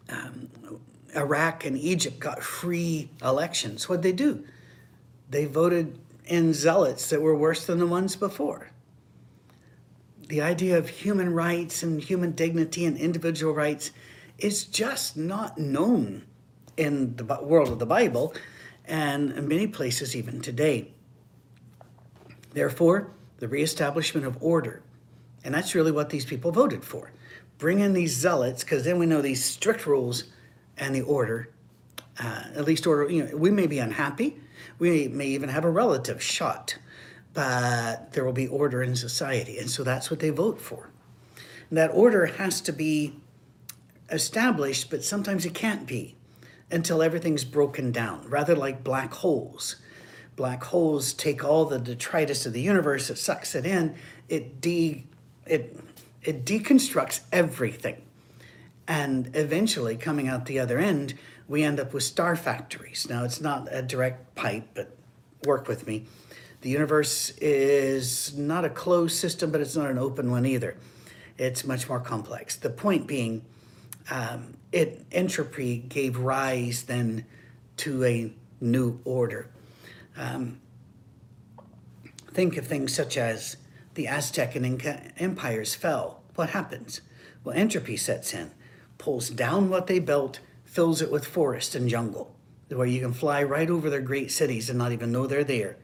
um, 0.10 0.50
Iraq 1.16 1.66
and 1.66 1.78
Egypt 1.78 2.20
got 2.20 2.42
free 2.42 3.10
elections. 3.22 3.88
What'd 3.88 4.04
they 4.04 4.12
do? 4.12 4.46
They 5.30 5.46
voted 5.46 5.98
in 6.26 6.54
zealots 6.54 7.10
that 7.10 7.22
were 7.22 7.36
worse 7.36 7.66
than 7.66 7.80
the 7.80 7.88
ones 7.88 8.16
before. 8.16 8.72
The 10.28 10.42
idea 10.42 10.78
of 10.78 10.90
human 10.90 11.34
rights 11.34 11.84
and 11.84 12.02
human 12.02 12.32
dignity 12.32 12.86
and 12.86 12.98
individual 12.98 13.54
rights 13.54 13.92
is 14.40 14.66
just 14.66 15.16
not 15.16 15.58
known 15.58 16.24
in 16.78 17.16
the 17.16 17.24
world 17.24 17.70
of 17.70 17.80
the 17.80 17.86
Bible 17.86 18.34
and 18.88 19.32
in 19.32 19.48
many 19.48 19.68
places 19.68 20.16
even 20.16 20.42
today. 20.42 20.92
Therefore, 22.54 23.12
the 23.38 23.48
reestablishment 23.48 24.26
of 24.26 24.42
order. 24.42 24.82
And 25.44 25.54
that's 25.54 25.76
really 25.76 25.92
what 25.92 26.10
these 26.10 26.26
people 26.26 26.52
voted 26.52 26.84
for 26.84 27.12
bring 27.58 27.80
in 27.80 27.94
these 27.94 28.16
zealots 28.16 28.64
because 28.64 28.84
then 28.84 29.00
we 29.00 29.06
know 29.06 29.22
these 29.22 29.44
strict 29.44 29.86
rules 29.86 30.26
and 30.78 30.94
the 30.94 31.02
order. 31.02 31.50
Uh, 32.18 32.44
at 32.56 32.64
least 32.64 32.88
order. 32.88 33.10
You 33.12 33.26
know, 33.26 33.36
we 33.36 33.52
may 33.52 33.68
be 33.68 33.80
unhappy. 33.80 34.38
We 34.80 35.10
may 35.10 35.28
even 35.28 35.50
have 35.50 35.66
a 35.66 35.70
relative 35.70 36.22
shot, 36.22 36.78
but 37.34 38.14
there 38.14 38.24
will 38.24 38.34
be 38.34 38.48
order 38.48 38.82
in 38.82 38.96
society, 38.96 39.58
and 39.58 39.70
so 39.70 39.84
that's 39.84 40.10
what 40.10 40.22
they 40.22 40.30
vote 40.30 40.62
for. 40.62 40.90
And 41.70 41.78
that 41.78 41.92
order 41.94 42.26
has 42.26 42.62
to 42.62 42.72
be 42.72 43.20
established, 44.10 44.90
but 44.90 45.04
sometimes 45.04 45.46
it 45.46 45.54
can't 45.54 45.86
be 45.86 46.16
until 46.72 47.02
everything's 47.02 47.44
broken 47.44 47.92
down. 47.92 48.28
Rather 48.28 48.56
like 48.56 48.84
black 48.84 49.14
holes. 49.14 49.78
Black 50.36 50.64
holes 50.64 51.14
take 51.14 51.44
all 51.44 51.66
the 51.66 51.80
detritus 51.80 52.46
of 52.46 52.54
the 52.54 52.62
universe, 52.62 53.10
it 53.10 53.18
sucks 53.18 53.56
it 53.56 53.66
in, 53.66 53.96
it 54.28 54.60
de 54.60 55.06
it 55.46 55.78
it 56.24 56.44
deconstructs 56.44 57.22
everything. 57.32 58.02
And 58.88 59.32
eventually, 59.36 59.96
coming 59.96 60.28
out 60.28 60.46
the 60.46 60.60
other 60.60 60.78
end, 60.80 61.14
we 61.48 61.64
end 61.64 61.80
up 61.80 61.94
with 61.94 62.04
star 62.04 62.36
factories. 62.36 63.08
Now, 63.10 63.24
it's 63.24 63.42
not 63.42 63.68
a 63.72 63.82
direct 63.82 64.36
pipe, 64.36 64.68
but 64.74 64.96
work 65.46 65.68
with 65.68 65.88
me. 65.88 66.06
The 66.62 66.70
universe 66.70 67.30
is 67.38 68.36
not 68.36 68.66
a 68.66 68.70
closed 68.70 69.18
system, 69.18 69.52
but 69.52 69.62
it's 69.62 69.76
not 69.76 69.90
an 69.90 70.00
open 70.00 70.32
one 70.32 70.46
either. 70.46 70.76
It's 71.38 71.64
much 71.66 71.88
more 71.88 72.00
complex. 72.00 72.56
The 72.56 72.70
point 72.70 73.08
being, 73.08 73.44
um, 74.10 74.56
it 74.76 75.06
entropy 75.14 75.78
gave 75.78 76.18
rise 76.18 76.84
then 76.84 77.26
to 77.78 78.04
a 78.04 78.34
new 78.60 79.00
order. 79.06 79.50
Um, 80.18 80.60
think 82.34 82.58
of 82.58 82.68
things 82.68 82.94
such 82.94 83.18
as 83.18 83.56
the 83.94 84.08
Aztec 84.08 84.54
and 84.54 84.66
Inca 84.66 85.02
empires 85.18 85.74
fell, 85.74 86.24
what 86.36 86.50
happens? 86.50 87.00
Well, 87.46 87.56
entropy 87.56 87.96
sets 87.96 88.34
in, 88.34 88.52
pulls 88.98 89.30
down 89.30 89.70
what 89.70 89.88
they 89.88 90.00
built, 90.00 90.42
fills 90.66 91.02
it 91.02 91.10
with 91.10 91.26
forest 91.26 91.74
and 91.74 91.88
jungle, 91.88 92.36
where 92.68 92.86
you 92.86 93.00
can 93.00 93.14
fly 93.14 93.44
right 93.44 93.70
over 93.70 93.90
their 93.90 94.02
great 94.02 94.30
cities 94.30 94.70
and 94.70 94.78
not 94.78 94.92
even 94.92 95.14
know 95.14 95.26
they're 95.26 95.46
there. 95.46 95.78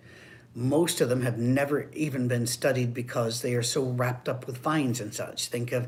Most 0.54 1.00
of 1.00 1.08
them 1.08 1.22
have 1.22 1.38
never 1.38 1.90
even 1.94 2.28
been 2.28 2.46
studied 2.46 2.94
because 2.94 3.42
they 3.42 3.54
are 3.54 3.64
so 3.64 3.84
wrapped 3.84 4.28
up 4.28 4.46
with 4.46 4.58
vines 4.58 5.00
and 5.00 5.14
such. 5.14 5.48
Think 5.48 5.72
of 5.72 5.88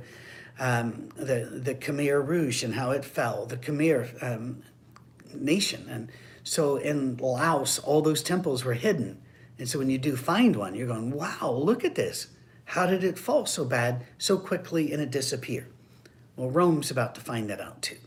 um, 0.59 1.09
the 1.15 1.61
the 1.63 1.75
Khmer 1.75 2.25
Rouge 2.25 2.63
and 2.63 2.75
how 2.75 2.91
it 2.91 3.03
fell, 3.03 3.45
the 3.45 3.57
Khmer 3.57 4.21
um, 4.23 4.63
nation, 5.33 5.87
and 5.89 6.09
so 6.43 6.77
in 6.77 7.17
Laos, 7.17 7.79
all 7.79 8.01
those 8.01 8.21
temples 8.21 8.63
were 8.63 8.73
hidden 8.73 9.23
and 9.57 9.69
so 9.69 9.79
when 9.79 9.89
you 9.89 9.97
do 9.97 10.15
find 10.15 10.55
one, 10.55 10.75
you're 10.75 10.87
going, 10.87 11.11
wow, 11.11 11.51
look 11.51 11.85
at 11.85 11.95
this. 11.95 12.27
How 12.65 12.85
did 12.85 13.03
it 13.03 13.19
fall 13.19 13.45
so 13.45 13.65
bad 13.65 14.05
so 14.17 14.37
quickly 14.37 14.91
and 14.91 15.01
it 15.01 15.11
disappear? 15.11 15.67
Well, 16.35 16.49
Rome's 16.49 16.89
about 16.89 17.15
to 17.15 17.21
find 17.21 17.49
that 17.49 17.61
out 17.61 17.81
too. 17.81 17.97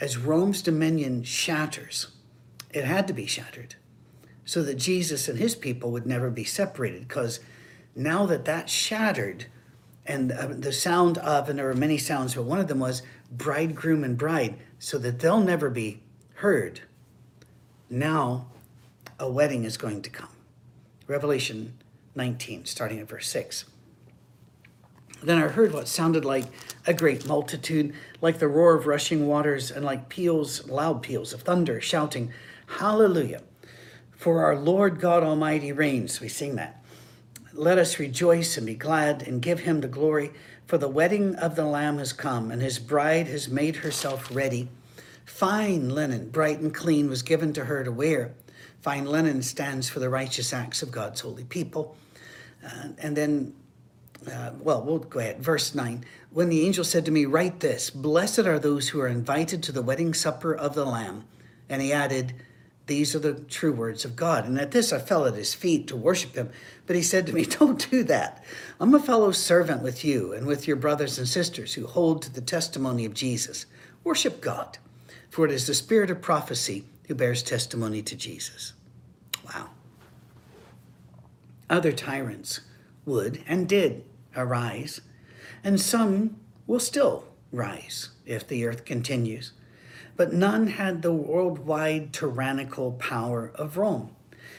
As 0.00 0.18
Rome's 0.18 0.62
dominion 0.62 1.22
shatters, 1.24 2.08
it 2.70 2.84
had 2.84 3.06
to 3.08 3.14
be 3.14 3.26
shattered 3.26 3.76
so 4.44 4.62
that 4.62 4.76
Jesus 4.76 5.28
and 5.28 5.38
his 5.38 5.54
people 5.54 5.90
would 5.90 6.06
never 6.06 6.30
be 6.30 6.44
separated. 6.44 7.08
Because 7.08 7.40
now 7.96 8.26
that 8.26 8.44
that 8.44 8.68
shattered, 8.68 9.46
and 10.08 10.32
uh, 10.32 10.46
the 10.48 10.72
sound 10.72 11.18
of, 11.18 11.48
and 11.48 11.58
there 11.58 11.66
were 11.66 11.74
many 11.74 11.98
sounds, 11.98 12.34
but 12.34 12.44
one 12.44 12.58
of 12.58 12.66
them 12.66 12.80
was 12.80 13.02
bridegroom 13.30 14.02
and 14.02 14.16
bride, 14.16 14.56
so 14.78 14.98
that 14.98 15.20
they'll 15.20 15.40
never 15.40 15.68
be 15.68 16.00
heard. 16.36 16.80
Now 17.90 18.46
a 19.18 19.30
wedding 19.30 19.64
is 19.64 19.76
going 19.76 20.02
to 20.02 20.10
come. 20.10 20.30
Revelation 21.06 21.74
19, 22.14 22.64
starting 22.64 22.98
at 22.98 23.08
verse 23.08 23.28
6. 23.28 23.66
Then 25.22 25.38
I 25.38 25.48
heard 25.48 25.72
what 25.72 25.88
sounded 25.88 26.24
like 26.24 26.44
a 26.86 26.94
great 26.94 27.26
multitude, 27.26 27.92
like 28.20 28.38
the 28.38 28.48
roar 28.48 28.76
of 28.76 28.86
rushing 28.86 29.26
waters, 29.26 29.70
and 29.70 29.84
like 29.84 30.08
peals, 30.08 30.66
loud 30.68 31.02
peals 31.02 31.32
of 31.32 31.42
thunder, 31.42 31.80
shouting, 31.80 32.32
Hallelujah! 32.78 33.42
For 34.12 34.44
our 34.44 34.56
Lord 34.56 35.00
God 35.00 35.22
Almighty 35.22 35.72
reigns. 35.72 36.20
We 36.20 36.28
sing 36.28 36.56
that. 36.56 36.82
Let 37.58 37.76
us 37.76 37.98
rejoice 37.98 38.56
and 38.56 38.64
be 38.64 38.76
glad 38.76 39.26
and 39.26 39.42
give 39.42 39.58
him 39.58 39.80
the 39.80 39.88
glory, 39.88 40.30
for 40.66 40.78
the 40.78 40.86
wedding 40.86 41.34
of 41.34 41.56
the 41.56 41.64
Lamb 41.64 41.98
has 41.98 42.12
come, 42.12 42.52
and 42.52 42.62
his 42.62 42.78
bride 42.78 43.26
has 43.26 43.48
made 43.48 43.74
herself 43.76 44.32
ready. 44.32 44.68
Fine 45.24 45.88
linen, 45.88 46.30
bright 46.30 46.60
and 46.60 46.72
clean, 46.72 47.08
was 47.10 47.22
given 47.22 47.52
to 47.54 47.64
her 47.64 47.82
to 47.82 47.90
wear. 47.90 48.32
Fine 48.80 49.06
linen 49.06 49.42
stands 49.42 49.88
for 49.88 49.98
the 49.98 50.08
righteous 50.08 50.52
acts 50.52 50.84
of 50.84 50.92
God's 50.92 51.22
holy 51.22 51.42
people. 51.42 51.96
Uh, 52.64 52.90
and 52.98 53.16
then 53.16 53.54
uh, 54.30 54.52
well, 54.60 54.80
we'll 54.82 55.00
go 55.00 55.18
ahead. 55.18 55.40
Verse 55.40 55.74
9. 55.74 56.04
When 56.30 56.50
the 56.50 56.64
angel 56.64 56.84
said 56.84 57.04
to 57.06 57.10
me, 57.10 57.24
Write 57.24 57.58
this 57.58 57.90
Blessed 57.90 58.40
are 58.40 58.60
those 58.60 58.90
who 58.90 59.00
are 59.00 59.08
invited 59.08 59.64
to 59.64 59.72
the 59.72 59.82
wedding 59.82 60.14
supper 60.14 60.54
of 60.54 60.76
the 60.76 60.84
Lamb. 60.84 61.24
And 61.68 61.82
he 61.82 61.92
added, 61.92 62.34
These 62.88 63.14
are 63.14 63.18
the 63.18 63.34
true 63.34 63.72
words 63.72 64.04
of 64.06 64.16
God. 64.16 64.46
And 64.46 64.58
at 64.58 64.70
this 64.70 64.92
I 64.92 64.98
fell 64.98 65.26
at 65.26 65.34
his 65.34 65.54
feet 65.54 65.86
to 65.88 65.96
worship 65.96 66.34
him. 66.34 66.50
But 66.86 66.96
he 66.96 67.02
said 67.02 67.26
to 67.26 67.32
me, 67.34 67.44
Don't 67.44 67.88
do 67.90 68.02
that. 68.04 68.42
I'm 68.80 68.94
a 68.94 69.00
fellow 69.00 69.30
servant 69.30 69.82
with 69.82 70.04
you 70.04 70.32
and 70.32 70.46
with 70.46 70.66
your 70.66 70.76
brothers 70.76 71.18
and 71.18 71.28
sisters 71.28 71.74
who 71.74 71.86
hold 71.86 72.22
to 72.22 72.32
the 72.32 72.40
testimony 72.40 73.04
of 73.04 73.14
Jesus. 73.14 73.66
Worship 74.02 74.40
God, 74.40 74.78
for 75.28 75.44
it 75.44 75.52
is 75.52 75.66
the 75.66 75.74
spirit 75.74 76.10
of 76.10 76.22
prophecy 76.22 76.86
who 77.06 77.14
bears 77.14 77.42
testimony 77.42 78.00
to 78.02 78.16
Jesus. 78.16 78.72
Wow. 79.44 79.68
Other 81.68 81.92
tyrants 81.92 82.60
would 83.04 83.42
and 83.46 83.68
did 83.68 84.04
arise, 84.34 85.02
and 85.62 85.78
some 85.78 86.36
will 86.66 86.80
still 86.80 87.24
rise 87.52 88.10
if 88.24 88.48
the 88.48 88.64
earth 88.66 88.86
continues. 88.86 89.52
But 90.18 90.32
none 90.32 90.66
had 90.66 91.00
the 91.00 91.12
worldwide 91.12 92.12
tyrannical 92.12 92.92
power 92.92 93.52
of 93.54 93.76
Rome. 93.76 94.16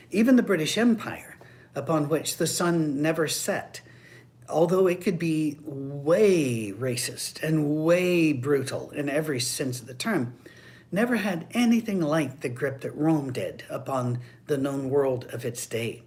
Even 0.10 0.38
the 0.38 0.42
British 0.42 0.78
Empire, 0.78 1.38
upon 1.76 2.08
which 2.08 2.38
the 2.38 2.48
sun 2.48 3.02
never 3.02 3.28
set, 3.28 3.82
although 4.48 4.88
it 4.88 5.02
could 5.02 5.20
be 5.20 5.58
way 5.62 6.72
racist 6.72 7.44
and 7.44 7.84
way 7.84 8.32
brutal 8.32 8.92
in 8.92 9.10
every 9.10 9.42
sense 9.42 9.82
of 9.82 9.88
the 9.88 9.94
term, 9.94 10.34
never 10.94 11.18
had 11.18 11.46
anything 11.52 12.00
like 12.00 12.40
the 12.40 12.48
grip 12.48 12.80
that 12.80 12.96
Rome 12.96 13.34
did 13.34 13.66
upon 13.70 14.20
the 14.48 14.58
known 14.58 14.90
world 14.90 15.26
of 15.26 15.44
its 15.44 15.68
day. 15.68 16.04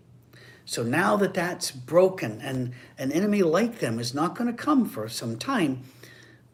So 0.64 0.82
now 0.82 1.14
that 1.18 1.34
that's 1.34 1.70
broken 1.70 2.40
and 2.40 2.72
an 2.96 3.12
enemy 3.12 3.42
like 3.42 3.80
them 3.80 3.98
is 3.98 4.14
not 4.14 4.34
going 4.34 4.48
to 4.48 4.56
come 4.56 4.88
for 4.88 5.10
some 5.10 5.38
time, 5.38 5.82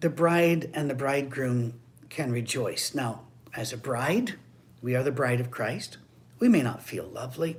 the 0.00 0.10
bride 0.10 0.68
and 0.74 0.90
the 0.90 0.94
bridegroom 0.94 1.74
can 2.08 2.32
rejoice. 2.32 2.94
Now, 2.94 3.22
as 3.54 3.72
a 3.72 3.76
bride, 3.76 4.34
we 4.82 4.94
are 4.94 5.02
the 5.02 5.12
bride 5.12 5.40
of 5.40 5.50
Christ. 5.50 5.98
We 6.38 6.48
may 6.48 6.62
not 6.62 6.82
feel 6.82 7.04
lovely, 7.04 7.56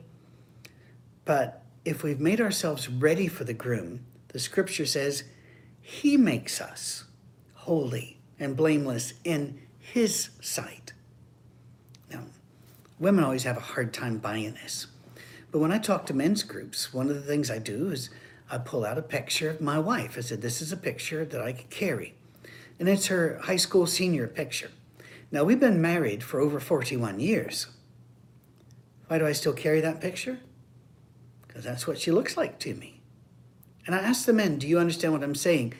but 1.25 1.63
if 1.85 2.03
we've 2.03 2.19
made 2.19 2.41
ourselves 2.41 2.89
ready 2.89 3.27
for 3.27 3.43
the 3.43 3.53
groom, 3.53 4.05
the 4.29 4.39
scripture 4.39 4.85
says 4.85 5.23
he 5.81 6.17
makes 6.17 6.61
us 6.61 7.05
holy 7.53 8.19
and 8.39 8.55
blameless 8.55 9.13
in 9.23 9.61
his 9.77 10.29
sight. 10.39 10.93
Now, 12.11 12.23
women 12.99 13.23
always 13.23 13.43
have 13.43 13.57
a 13.57 13.61
hard 13.61 13.93
time 13.93 14.17
buying 14.17 14.53
this 14.53 14.87
but 15.51 15.59
when 15.59 15.71
I 15.71 15.79
talk 15.79 16.05
to 16.05 16.13
men's 16.13 16.43
groups, 16.43 16.93
one 16.93 17.09
of 17.09 17.15
the 17.15 17.21
things 17.21 17.49
I 17.49 17.57
do 17.57 17.89
is 17.89 18.09
I 18.51 18.57
pull 18.59 18.85
out 18.85 18.97
a 18.97 19.03
picture 19.03 19.49
of 19.49 19.61
my 19.61 19.79
wife. 19.79 20.15
I 20.17 20.21
said, 20.21 20.41
This 20.41 20.61
is 20.61 20.71
a 20.71 20.77
picture 20.77 21.25
that 21.25 21.41
I 21.41 21.53
could 21.53 21.69
carry. 21.69 22.15
And 22.79 22.87
it's 22.87 23.07
her 23.07 23.39
high 23.43 23.57
school 23.57 23.85
senior 23.85 24.27
picture. 24.27 24.71
Now, 25.31 25.43
we've 25.43 25.59
been 25.59 25.81
married 25.81 26.23
for 26.23 26.39
over 26.39 26.59
41 26.59 27.19
years. 27.19 27.67
Why 29.07 29.19
do 29.19 29.27
I 29.27 29.33
still 29.33 29.53
carry 29.53 29.81
that 29.81 30.01
picture? 30.01 30.39
Because 31.47 31.63
that's 31.63 31.85
what 31.85 31.99
she 31.99 32.11
looks 32.11 32.37
like 32.37 32.57
to 32.59 32.73
me. 32.73 33.01
And 33.85 33.95
I 33.95 33.99
asked 33.99 34.25
the 34.25 34.33
men, 34.33 34.57
Do 34.57 34.67
you 34.67 34.79
understand 34.79 35.13
what 35.13 35.23
I'm 35.23 35.35
saying? 35.35 35.73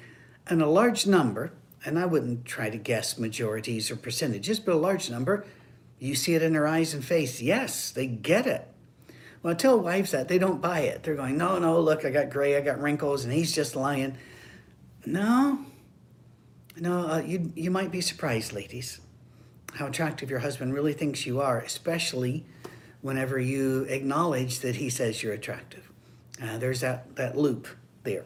And 0.47 0.61
a 0.61 0.67
large 0.67 1.07
number, 1.07 1.53
and 1.85 1.97
I 1.97 2.05
wouldn't 2.05 2.45
try 2.45 2.69
to 2.69 2.77
guess 2.77 3.17
majorities 3.17 3.91
or 3.91 3.95
percentages, 3.95 4.59
but 4.59 4.73
a 4.73 4.77
large 4.77 5.09
number, 5.09 5.45
you 5.99 6.15
see 6.15 6.33
it 6.33 6.43
in 6.43 6.55
her 6.55 6.67
eyes 6.67 6.93
and 6.93 7.05
face. 7.05 7.41
Yes, 7.41 7.91
they 7.91 8.07
get 8.07 8.47
it. 8.47 8.67
When 9.41 9.53
I 9.53 9.57
tell 9.57 9.79
wives 9.79 10.11
that, 10.11 10.27
they 10.27 10.37
don't 10.37 10.61
buy 10.61 10.81
it. 10.81 11.03
They're 11.03 11.15
going, 11.15 11.37
no, 11.37 11.59
no, 11.59 11.79
look, 11.79 12.03
I 12.03 12.09
got 12.09 12.29
gray, 12.29 12.57
I 12.57 12.61
got 12.61 12.81
wrinkles, 12.81 13.23
and 13.23 13.33
he's 13.33 13.53
just 13.53 13.75
lying. 13.75 14.17
No, 15.05 15.65
no, 16.79 17.07
uh, 17.07 17.19
you, 17.19 17.51
you 17.55 17.71
might 17.71 17.91
be 17.91 18.01
surprised, 18.01 18.53
ladies, 18.53 18.99
how 19.75 19.87
attractive 19.87 20.29
your 20.29 20.39
husband 20.39 20.73
really 20.73 20.93
thinks 20.93 21.25
you 21.25 21.41
are, 21.41 21.59
especially 21.59 22.45
whenever 23.01 23.39
you 23.39 23.83
acknowledge 23.83 24.59
that 24.59 24.75
he 24.75 24.89
says 24.89 25.23
you're 25.23 25.33
attractive. 25.33 25.89
Uh, 26.41 26.57
there's 26.57 26.81
that, 26.81 27.15
that 27.15 27.37
loop 27.37 27.67
there. 28.03 28.25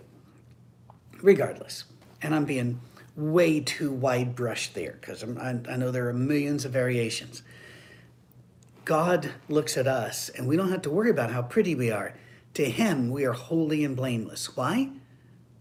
Regardless, 1.21 1.85
and 2.21 2.35
I'm 2.35 2.45
being 2.45 2.79
way 3.15 3.59
too 3.59 3.91
wide 3.91 4.35
brushed 4.35 4.73
there 4.73 4.97
because 4.99 5.23
I, 5.23 5.59
I 5.69 5.77
know 5.77 5.91
there 5.91 6.07
are 6.09 6.13
millions 6.13 6.65
of 6.65 6.71
variations. 6.71 7.43
God 8.85 9.31
looks 9.47 9.77
at 9.77 9.87
us 9.87 10.29
and 10.29 10.47
we 10.47 10.57
don't 10.57 10.71
have 10.71 10.81
to 10.83 10.89
worry 10.89 11.09
about 11.09 11.31
how 11.31 11.41
pretty 11.41 11.75
we 11.75 11.91
are. 11.91 12.13
To 12.55 12.65
him, 12.65 13.09
we 13.09 13.25
are 13.25 13.33
holy 13.33 13.83
and 13.83 13.95
blameless. 13.95 14.55
Why? 14.55 14.89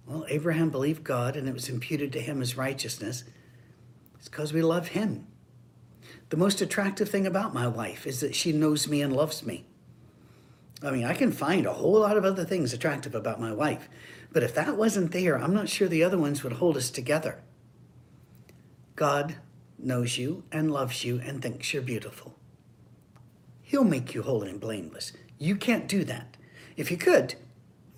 Well, 0.06 0.26
Abraham 0.28 0.70
believed 0.70 1.04
God 1.04 1.36
and 1.36 1.48
it 1.48 1.54
was 1.54 1.68
imputed 1.68 2.12
to 2.12 2.20
him 2.20 2.42
as 2.42 2.56
righteousness. 2.56 3.24
It's 4.16 4.28
because 4.28 4.52
we 4.52 4.62
love 4.62 4.88
him. 4.88 5.26
The 6.28 6.36
most 6.36 6.60
attractive 6.60 7.08
thing 7.08 7.26
about 7.26 7.54
my 7.54 7.66
wife 7.66 8.06
is 8.06 8.20
that 8.20 8.34
she 8.34 8.52
knows 8.52 8.88
me 8.88 9.02
and 9.02 9.14
loves 9.14 9.44
me. 9.44 9.66
I 10.82 10.90
mean, 10.90 11.04
I 11.04 11.14
can 11.14 11.30
find 11.30 11.66
a 11.66 11.72
whole 11.72 12.00
lot 12.00 12.16
of 12.16 12.24
other 12.24 12.44
things 12.44 12.72
attractive 12.72 13.14
about 13.14 13.40
my 13.40 13.52
wife, 13.52 13.88
but 14.32 14.42
if 14.42 14.54
that 14.54 14.76
wasn't 14.76 15.12
there, 15.12 15.38
I'm 15.38 15.54
not 15.54 15.68
sure 15.68 15.86
the 15.86 16.02
other 16.02 16.18
ones 16.18 16.42
would 16.42 16.54
hold 16.54 16.76
us 16.76 16.90
together. 16.90 17.40
God 18.96 19.36
knows 19.78 20.18
you 20.18 20.44
and 20.50 20.70
loves 20.70 21.04
you 21.04 21.20
and 21.24 21.40
thinks 21.40 21.72
you're 21.72 21.82
beautiful. 21.82 22.34
He'll 23.62 23.84
make 23.84 24.14
you 24.14 24.22
holy 24.22 24.50
and 24.50 24.60
blameless. 24.60 25.12
You 25.38 25.56
can't 25.56 25.88
do 25.88 26.04
that. 26.04 26.36
If 26.76 26.90
you 26.90 26.96
could, 26.96 27.34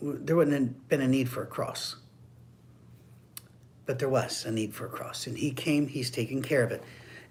there 0.05 0.37
wouldn't 0.37 0.57
have 0.57 0.89
been 0.89 1.01
a 1.01 1.09
need 1.09 1.29
for 1.29 1.43
a 1.43 1.47
cross. 1.47 1.97
But 3.87 3.99
there 3.99 4.09
was 4.09 4.45
a 4.45 4.51
need 4.51 4.75
for 4.75 4.87
a 4.87 4.89
cross, 4.89 5.27
and 5.27 5.37
He 5.37 5.51
came. 5.51 5.89
He's 5.89 6.11
taken 6.11 6.43
care 6.43 6.63
of 6.63 6.71
it. 6.71 6.83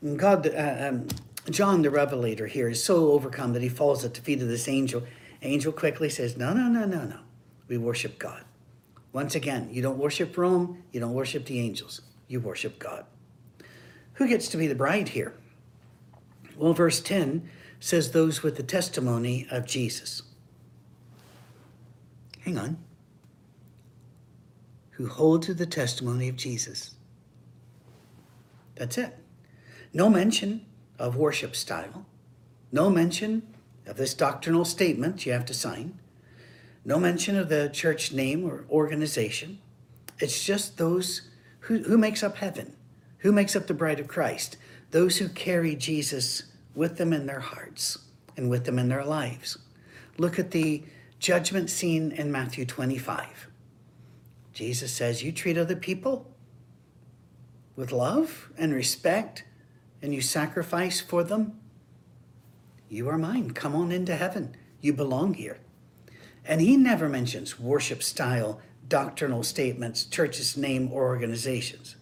And 0.02 0.20
God, 0.20 0.48
uh, 0.48 0.90
um, 0.90 1.08
John 1.50 1.82
the 1.82 1.90
Revelator 1.90 2.48
here 2.48 2.70
is 2.70 2.84
so 2.84 3.12
overcome 3.12 3.54
that 3.54 3.62
he 3.62 3.70
falls 3.70 4.04
at 4.04 4.14
the 4.14 4.22
feet 4.22 4.42
of 4.42 4.48
this 4.48 4.68
angel. 4.68 5.04
Angel 5.42 5.72
quickly 5.72 6.10
says, 6.10 6.38
"No, 6.38 6.54
no, 6.54 6.68
no, 6.68 6.86
no, 6.86 7.04
no. 7.04 7.20
We 7.68 7.78
worship 7.78 8.20
God. 8.20 8.44
Once 9.14 9.36
again, 9.36 9.70
you 9.72 9.82
don't 9.82 9.98
worship 9.98 10.38
Rome. 10.38 10.84
You 10.92 11.00
don't 11.00 11.14
worship 11.14 11.46
the 11.46 11.60
angels. 11.60 12.02
You 12.28 12.40
worship 12.40 12.80
God. 12.80 13.06
Who 14.14 14.28
gets 14.28 14.48
to 14.50 14.58
be 14.58 14.68
the 14.68 14.76
bride 14.76 15.10
here? 15.10 15.34
Well, 16.56 16.74
verse 16.74 17.00
10 17.02 17.50
says 17.80 18.12
those 18.12 18.44
with 18.44 18.58
the 18.58 18.64
testimony 18.64 19.48
of 19.52 19.66
Jesus. 19.66 20.24
Hang 22.44 22.58
on. 22.58 22.78
Who 24.92 25.08
hold 25.08 25.44
to 25.44 25.54
the 25.54 25.66
testimony 25.66 26.30
of 26.30 26.36
Jesus. 26.36 26.96
That's 28.76 28.98
it. 28.98 29.18
No 29.94 30.10
mention 30.10 30.66
of 31.00 31.16
worship 31.16 31.56
style. 31.56 32.06
No 32.72 32.90
mention 32.90 33.44
of 33.86 33.98
this 33.98 34.14
doctrinal 34.14 34.66
statement 34.66 35.26
you 35.26 35.32
have 35.32 35.46
to 35.46 35.54
sign. 35.54 36.00
No 36.86 37.00
mention 37.00 37.38
of 37.38 37.50
the 37.50 37.70
church 37.70 38.12
name 38.12 38.46
or 38.46 38.66
organization. 38.70 39.60
It's 40.20 40.44
just 40.44 40.78
those 40.78 41.30
who, 41.62 41.80
who 41.84 41.98
makes 41.98 42.24
up 42.24 42.38
heaven, 42.38 42.76
who 43.20 43.32
makes 43.32 43.56
up 43.56 43.68
the 43.68 43.74
bride 43.74 44.00
of 44.00 44.08
Christ, 44.08 44.58
those 44.92 45.18
who 45.18 45.30
carry 45.30 45.76
Jesus 45.76 46.44
with 46.76 46.98
them 46.98 47.14
in 47.14 47.26
their 47.26 47.40
hearts 47.40 48.00
and 48.36 48.50
with 48.50 48.66
them 48.66 48.80
in 48.80 48.90
their 48.90 49.06
lives. 49.06 49.58
Look 50.18 50.40
at 50.40 50.52
the 50.52 50.84
judgment 51.24 51.70
scene 51.70 52.12
in 52.12 52.30
Matthew 52.34 52.66
25. 52.66 53.48
Jesus 54.52 54.92
says, 54.92 55.24
You 55.24 55.32
treat 55.32 55.58
other 55.58 55.76
people 55.78 56.30
with 57.78 57.94
love 57.94 58.52
and 58.58 58.74
respect, 58.74 59.46
and 60.02 60.14
you 60.14 60.20
sacrifice 60.20 61.00
for 61.00 61.24
them. 61.24 61.58
You 62.90 63.08
are 63.08 63.18
mine. 63.18 63.52
Come 63.52 63.74
on 63.74 63.94
into 63.94 64.18
heaven. 64.18 64.58
You 64.82 64.92
belong 64.92 65.36
here. 65.36 65.60
And 66.44 66.60
he 66.60 66.76
never 66.76 67.08
mentions 67.08 67.58
worship 67.58 68.04
style, 68.04 68.60
doctrinal 68.90 69.44
statements, 69.44 70.04
church's 70.04 70.58
name, 70.58 70.92
or 70.92 71.04
organizations. 71.04 71.96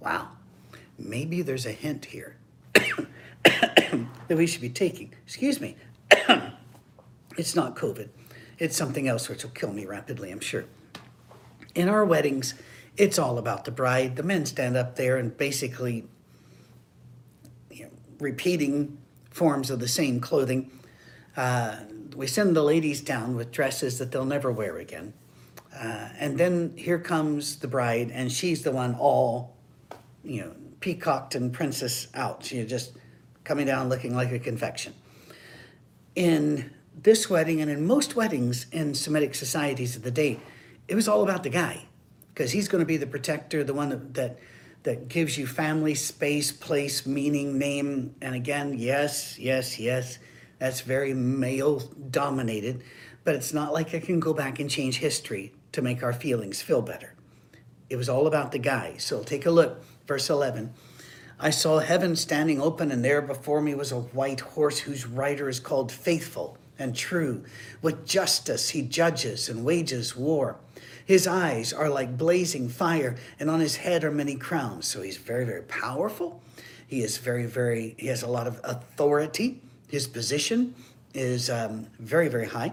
Wow. 0.00 0.28
Maybe 0.98 1.42
there's 1.42 1.66
a 1.66 1.72
hint 1.72 2.06
here 2.06 2.36
that 3.44 4.06
we 4.30 4.46
should 4.46 4.62
be 4.62 4.70
taking. 4.70 5.12
Excuse 5.26 5.60
me. 5.60 5.76
it's 7.36 7.54
not 7.54 7.76
COVID. 7.76 8.08
It's 8.62 8.76
something 8.76 9.08
else 9.08 9.28
which 9.28 9.42
will 9.42 9.50
kill 9.50 9.72
me 9.72 9.86
rapidly, 9.86 10.30
I'm 10.30 10.38
sure. 10.38 10.66
In 11.74 11.88
our 11.88 12.04
weddings, 12.04 12.54
it's 12.96 13.18
all 13.18 13.36
about 13.36 13.64
the 13.64 13.72
bride. 13.72 14.14
The 14.14 14.22
men 14.22 14.46
stand 14.46 14.76
up 14.76 14.94
there 14.94 15.16
and 15.16 15.36
basically 15.36 16.06
you 17.72 17.86
know, 17.86 17.90
repeating 18.20 18.98
forms 19.30 19.68
of 19.68 19.80
the 19.80 19.88
same 19.88 20.20
clothing. 20.20 20.70
Uh, 21.36 21.78
we 22.14 22.28
send 22.28 22.54
the 22.54 22.62
ladies 22.62 23.00
down 23.00 23.34
with 23.34 23.50
dresses 23.50 23.98
that 23.98 24.12
they'll 24.12 24.24
never 24.24 24.52
wear 24.52 24.78
again. 24.78 25.12
Uh, 25.76 26.10
and 26.16 26.38
then 26.38 26.72
here 26.76 27.00
comes 27.00 27.56
the 27.56 27.66
bride, 27.66 28.12
and 28.14 28.30
she's 28.30 28.62
the 28.62 28.70
one 28.70 28.94
all, 28.94 29.56
you 30.22 30.40
know, 30.40 30.52
peacocked 30.78 31.34
and 31.34 31.52
princess 31.52 32.06
out. 32.14 32.44
She's 32.44 32.70
just 32.70 32.92
coming 33.42 33.66
down 33.66 33.88
looking 33.88 34.14
like 34.14 34.30
a 34.30 34.38
confection. 34.38 34.94
In 36.14 36.70
this 36.94 37.28
wedding 37.28 37.60
and 37.60 37.70
in 37.70 37.86
most 37.86 38.16
weddings 38.16 38.66
in 38.70 38.94
Semitic 38.94 39.34
societies 39.34 39.96
of 39.96 40.02
the 40.02 40.10
day, 40.10 40.40
it 40.88 40.94
was 40.94 41.08
all 41.08 41.22
about 41.22 41.42
the 41.42 41.50
guy 41.50 41.86
because 42.34 42.52
he's 42.52 42.68
going 42.68 42.80
to 42.80 42.86
be 42.86 42.96
the 42.96 43.06
protector, 43.06 43.64
the 43.64 43.74
one 43.74 43.90
that, 43.90 44.14
that 44.14 44.38
that 44.82 45.08
gives 45.08 45.38
you 45.38 45.46
family, 45.46 45.94
space, 45.94 46.50
place, 46.50 47.06
meaning, 47.06 47.58
name. 47.58 48.14
And 48.20 48.34
again, 48.34 48.74
yes, 48.76 49.38
yes, 49.38 49.78
yes, 49.78 50.18
that's 50.58 50.80
very 50.80 51.14
male 51.14 51.80
dominated, 52.10 52.82
but 53.24 53.34
it's 53.34 53.52
not 53.52 53.72
like 53.72 53.94
I 53.94 54.00
can 54.00 54.20
go 54.20 54.34
back 54.34 54.58
and 54.58 54.68
change 54.68 54.98
history 54.98 55.52
to 55.72 55.82
make 55.82 56.02
our 56.02 56.12
feelings 56.12 56.60
feel 56.60 56.82
better. 56.82 57.14
It 57.88 57.96
was 57.96 58.08
all 58.08 58.26
about 58.26 58.52
the 58.52 58.58
guy. 58.58 58.96
So 58.98 59.22
take 59.22 59.46
a 59.46 59.50
look, 59.50 59.84
verse 60.06 60.28
11. 60.28 60.72
I 61.38 61.50
saw 61.50 61.78
heaven 61.78 62.16
standing 62.16 62.60
open, 62.60 62.90
and 62.90 63.04
there 63.04 63.22
before 63.22 63.60
me 63.60 63.74
was 63.74 63.92
a 63.92 64.00
white 64.00 64.40
horse 64.40 64.78
whose 64.78 65.06
rider 65.06 65.48
is 65.48 65.60
called 65.60 65.90
Faithful 65.90 66.56
and 66.78 66.94
True. 66.94 67.44
With 67.80 68.06
justice 68.06 68.70
he 68.70 68.82
judges 68.82 69.48
and 69.48 69.64
wages 69.64 70.16
war. 70.16 70.56
His 71.04 71.26
eyes 71.26 71.72
are 71.72 71.88
like 71.88 72.16
blazing 72.16 72.68
fire, 72.68 73.16
and 73.38 73.50
on 73.50 73.60
his 73.60 73.76
head 73.76 74.04
are 74.04 74.10
many 74.10 74.36
crowns. 74.36 74.86
So 74.86 75.02
he's 75.02 75.16
very, 75.16 75.44
very 75.44 75.62
powerful. 75.62 76.40
He 76.86 77.02
is 77.02 77.18
very, 77.18 77.46
very, 77.46 77.94
he 77.98 78.06
has 78.06 78.22
a 78.22 78.28
lot 78.28 78.46
of 78.46 78.60
authority. 78.64 79.60
His 79.88 80.06
position 80.06 80.74
is 81.14 81.50
um, 81.50 81.86
very, 81.98 82.28
very 82.28 82.46
high. 82.46 82.72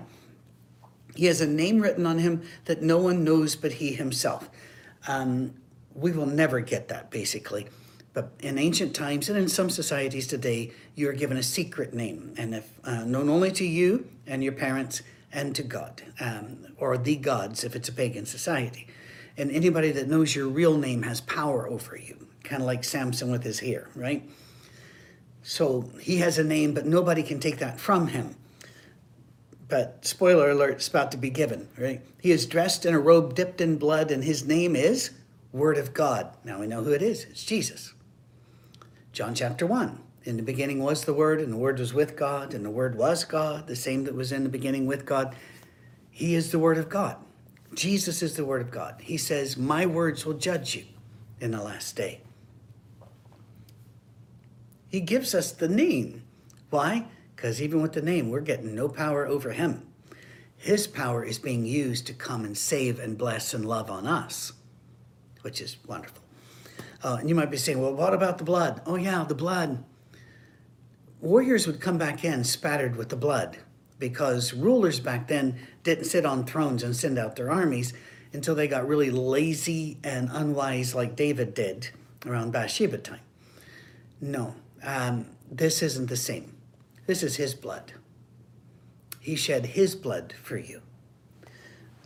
He 1.15 1.25
has 1.25 1.41
a 1.41 1.47
name 1.47 1.79
written 1.79 2.05
on 2.05 2.19
him 2.19 2.43
that 2.65 2.81
no 2.81 2.97
one 2.97 3.23
knows 3.23 3.55
but 3.55 3.73
he 3.73 3.93
himself. 3.93 4.49
Um, 5.07 5.53
we 5.95 6.12
will 6.12 6.25
never 6.25 6.59
get 6.59 6.88
that, 6.89 7.09
basically. 7.12 7.67
But 8.13 8.31
in 8.39 8.57
ancient 8.57 8.95
times 8.95 9.29
and 9.29 9.38
in 9.38 9.47
some 9.47 9.69
societies 9.69 10.27
today, 10.27 10.71
you 10.99 11.09
are 11.09 11.13
given 11.13 11.38
a 11.38 11.43
secret 11.43 11.93
name, 11.93 12.33
and 12.38 12.53
if 12.53 12.69
uh, 12.83 13.05
known 13.05 13.29
only 13.29 13.51
to 13.53 13.65
you 13.65 14.05
and 14.27 14.43
your 14.43 14.51
parents 14.51 15.01
and 15.31 15.55
to 15.55 15.63
God, 15.63 16.01
um, 16.19 16.67
or 16.77 16.97
the 16.97 17.15
gods 17.15 17.63
if 17.63 17.73
it's 17.73 17.88
a 17.88 17.93
pagan 17.93 18.25
society. 18.25 18.85
And 19.38 19.49
anybody 19.49 19.91
that 19.91 20.09
knows 20.09 20.35
your 20.35 20.49
real 20.49 20.77
name 20.77 21.03
has 21.03 21.21
power 21.21 21.69
over 21.69 21.95
you, 21.95 22.27
kind 22.43 22.62
of 22.62 22.65
like 22.65 22.83
Samson 22.83 23.31
with 23.31 23.43
his 23.43 23.59
hair, 23.59 23.88
right? 23.95 24.29
So 25.41 25.89
he 26.01 26.17
has 26.17 26.38
a 26.38 26.43
name, 26.43 26.73
but 26.73 26.85
nobody 26.85 27.23
can 27.23 27.39
take 27.39 27.59
that 27.59 27.79
from 27.79 28.07
him. 28.07 28.35
But 29.69 30.05
spoiler 30.05 30.49
alert, 30.49 30.71
it's 30.71 30.89
about 30.89 31.12
to 31.12 31.17
be 31.17 31.29
given, 31.29 31.69
right? 31.77 32.01
He 32.19 32.31
is 32.31 32.45
dressed 32.45 32.85
in 32.85 32.93
a 32.93 32.99
robe 32.99 33.35
dipped 33.35 33.62
in 33.62 33.77
blood, 33.77 34.12
and 34.12 34.21
his 34.21 34.45
name 34.45 34.75
is 34.75 35.12
Word 35.53 35.77
of 35.77 35.93
God. 35.93 36.35
Now 36.43 36.59
we 36.59 36.67
know 36.67 36.83
who 36.83 36.91
it 36.91 37.01
is. 37.01 37.23
It's 37.23 37.45
Jesus. 37.45 37.93
John 39.13 39.33
chapter 39.33 39.65
1. 39.65 40.09
In 40.25 40.38
the 40.38 40.43
beginning 40.43 40.84
was 40.84 41.05
the 41.05 41.13
Word, 41.13 41.39
and 41.39 41.51
the 41.51 41.58
Word 41.58 41.79
was 41.79 41.93
with 41.93 42.15
God, 42.15 42.53
and 42.53 42.65
the 42.65 42.69
Word 42.69 42.95
was 42.95 43.23
God, 43.23 43.67
the 43.67 43.75
same 43.75 44.03
that 44.03 44.15
was 44.15 44.32
in 44.32 44.43
the 44.43 44.49
beginning 44.49 44.86
with 44.86 45.05
God. 45.05 45.36
He 46.12 46.36
is 46.36 46.51
the 46.51 46.60
Word 46.60 46.77
of 46.77 46.89
God. 46.89 47.17
Jesus 47.73 48.21
is 48.21 48.36
the 48.36 48.45
Word 48.45 48.62
of 48.62 48.71
God. 48.71 49.01
He 49.01 49.17
says, 49.17 49.55
My 49.55 49.86
words 49.86 50.25
will 50.25 50.34
judge 50.34 50.75
you 50.75 50.84
in 51.39 51.51
the 51.51 51.63
last 51.63 51.95
day. 51.95 52.21
He 54.89 54.99
gives 54.99 55.34
us 55.34 55.51
the 55.51 55.69
name. 55.69 56.23
Why? 56.69 57.05
Because 57.36 57.62
even 57.62 57.82
with 57.82 57.93
the 57.93 58.01
name, 58.01 58.29
we're 58.29 58.41
getting 58.41 58.75
no 58.75 58.89
power 58.89 59.25
over 59.25 59.51
him. 59.51 59.88
His 60.58 60.88
power 60.88 61.23
is 61.23 61.39
being 61.39 61.65
used 61.65 62.05
to 62.08 62.13
come 62.13 62.43
and 62.43 62.58
save 62.58 62.99
and 62.99 63.17
bless 63.17 63.53
and 63.53 63.65
love 63.65 63.89
on 63.89 64.05
us, 64.05 64.51
which 65.41 65.62
is 65.62 65.77
wonderful. 65.88 66.21
Uh, 67.01 67.17
and 67.19 67.29
you 67.29 67.36
might 67.36 67.49
be 67.49 67.55
saying, 67.55 67.82
well, 67.82 67.93
what 67.93 68.13
about 68.13 68.39
the 68.39 68.43
blood? 68.43 68.82
Oh, 68.86 68.95
yeah, 68.95 69.23
the 69.23 69.36
blood 69.36 69.86
warriors 71.21 71.67
would 71.67 71.82
come 71.82 71.97
back 71.97 72.23
in 72.23 72.43
spattered 72.43 72.95
with 72.95 73.10
the 73.10 73.15
blood 73.15 73.58
because 73.97 74.53
rulers 74.53 74.99
back 74.99 75.27
then 75.27 75.58
didn't 75.84 76.05
sit 76.05 76.25
on 76.25 76.45
thrones 76.45 76.84
and 76.84 76.95
send 76.95 77.17
out 77.17 77.36
their 77.36 77.51
armies 77.51 77.93
until 78.32 78.55
they 78.55 78.67
got 78.67 78.88
really 78.88 79.12
lazy 79.12 79.97
and 80.03 80.29
unwise 80.32 80.95
like 80.95 81.15
David 81.15 81.53
did 81.53 81.89
around 82.25 82.51
Bathsheba 82.51 82.97
time. 82.99 83.19
No, 84.21 84.55
um, 84.84 85.25
this 85.51 85.82
isn't 85.82 86.08
the 86.08 86.17
same. 86.17 86.55
This 87.08 87.23
is 87.23 87.36
his 87.36 87.53
blood. 87.53 87.93
He 89.19 89.36
shed 89.36 89.65
his 89.65 89.95
blood 89.95 90.34
for 90.41 90.58
you. 90.58 90.82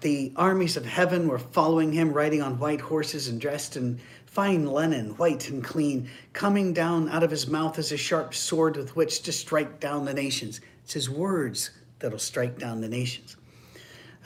The 0.02 0.34
armies 0.36 0.76
of 0.76 0.86
heaven 0.86 1.28
were 1.28 1.40
following 1.40 1.94
him, 1.94 2.12
riding 2.12 2.42
on 2.42 2.60
white 2.60 2.82
horses 2.82 3.28
and 3.28 3.40
dressed 3.40 3.78
in 3.78 4.00
fine 4.34 4.66
linen, 4.66 5.12
white 5.18 5.48
and 5.50 5.64
clean, 5.64 6.10
coming 6.34 6.74
down 6.74 7.08
out 7.10 7.22
of 7.22 7.30
his 7.30 7.48
mouth 7.48 7.78
as 7.78 7.92
a 7.92 7.98
sharp 7.98 8.34
sword 8.34 8.76
with 8.76 8.96
which 8.96 9.22
to 9.22 9.32
strike 9.32 9.80
down 9.80 10.06
the 10.06 10.14
nations. 10.14 10.60
It's 10.84 10.94
his 10.94 11.08
words 11.08 11.70
that'll 12.00 12.18
strike 12.18 12.58
down 12.58 12.82
the 12.82 12.90
nations. 12.90 13.38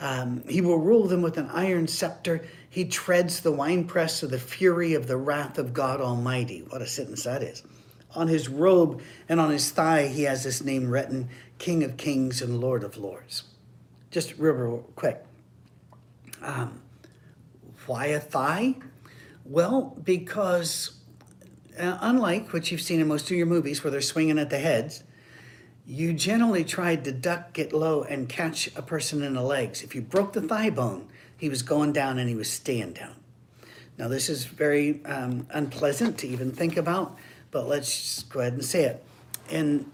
Um, 0.00 0.42
he 0.48 0.62
will 0.62 0.78
rule 0.78 1.06
them 1.06 1.20
with 1.20 1.36
an 1.36 1.50
iron 1.52 1.86
scepter. 1.86 2.42
He 2.70 2.86
treads 2.86 3.40
the 3.40 3.52
winepress 3.52 4.22
of 4.22 4.30
the 4.30 4.38
fury 4.38 4.94
of 4.94 5.06
the 5.06 5.18
wrath 5.18 5.58
of 5.58 5.74
God 5.74 6.00
Almighty. 6.00 6.64
What 6.70 6.80
a 6.80 6.86
sentence 6.86 7.24
that 7.24 7.42
is. 7.42 7.62
On 8.14 8.28
his 8.28 8.48
robe 8.48 9.02
and 9.28 9.38
on 9.38 9.50
his 9.50 9.70
thigh, 9.70 10.06
he 10.06 10.22
has 10.22 10.42
this 10.42 10.64
name 10.64 10.88
written 10.88 11.28
King 11.58 11.84
of 11.84 11.98
Kings 11.98 12.40
and 12.40 12.60
Lord 12.60 12.82
of 12.82 12.96
Lords. 12.96 13.42
Just 14.10 14.38
real, 14.38 14.54
real 14.54 14.84
quick. 14.96 15.22
Um, 16.40 16.80
why 17.86 18.06
a 18.06 18.20
thigh? 18.20 18.76
Well, 19.48 19.96
because 20.04 20.90
uh, 21.80 21.96
unlike 22.02 22.52
what 22.52 22.70
you've 22.70 22.82
seen 22.82 23.00
in 23.00 23.08
most 23.08 23.30
of 23.30 23.36
your 23.36 23.46
movies 23.46 23.82
where 23.82 23.90
they're 23.90 24.02
swinging 24.02 24.38
at 24.38 24.50
the 24.50 24.58
heads, 24.58 25.04
you 25.86 26.12
generally 26.12 26.64
tried 26.64 27.02
to 27.04 27.12
duck, 27.12 27.54
get 27.54 27.72
low, 27.72 28.02
and 28.02 28.28
catch 28.28 28.66
a 28.76 28.82
person 28.82 29.22
in 29.22 29.32
the 29.32 29.42
legs. 29.42 29.82
If 29.82 29.94
you 29.94 30.02
broke 30.02 30.34
the 30.34 30.42
thigh 30.42 30.68
bone, 30.68 31.08
he 31.38 31.48
was 31.48 31.62
going 31.62 31.94
down 31.94 32.18
and 32.18 32.28
he 32.28 32.34
was 32.34 32.50
staying 32.50 32.92
down. 32.92 33.14
Now, 33.96 34.08
this 34.08 34.28
is 34.28 34.44
very 34.44 35.02
um, 35.06 35.46
unpleasant 35.50 36.18
to 36.18 36.28
even 36.28 36.52
think 36.52 36.76
about, 36.76 37.16
but 37.50 37.66
let's 37.66 38.24
go 38.24 38.40
ahead 38.40 38.52
and 38.52 38.64
say 38.64 38.84
it. 38.84 39.02
In, 39.48 39.90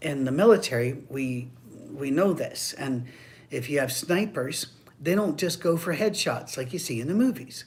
in 0.00 0.24
the 0.24 0.32
military, 0.32 1.02
we, 1.10 1.50
we 1.92 2.10
know 2.10 2.32
this. 2.32 2.72
And 2.72 3.04
if 3.50 3.68
you 3.68 3.80
have 3.80 3.92
snipers, 3.92 4.68
they 4.98 5.14
don't 5.14 5.38
just 5.38 5.60
go 5.60 5.76
for 5.76 5.94
headshots 5.94 6.56
like 6.56 6.72
you 6.72 6.78
see 6.78 7.02
in 7.02 7.08
the 7.08 7.14
movies 7.14 7.66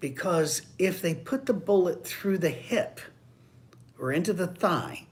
because 0.00 0.62
if 0.78 1.02
they 1.02 1.14
put 1.14 1.46
the 1.46 1.54
bullet 1.54 2.06
through 2.06 2.38
the 2.38 2.50
hip 2.50 3.00
or 3.98 4.12
into 4.12 4.32
the 4.32 4.46
thigh, 4.46 5.06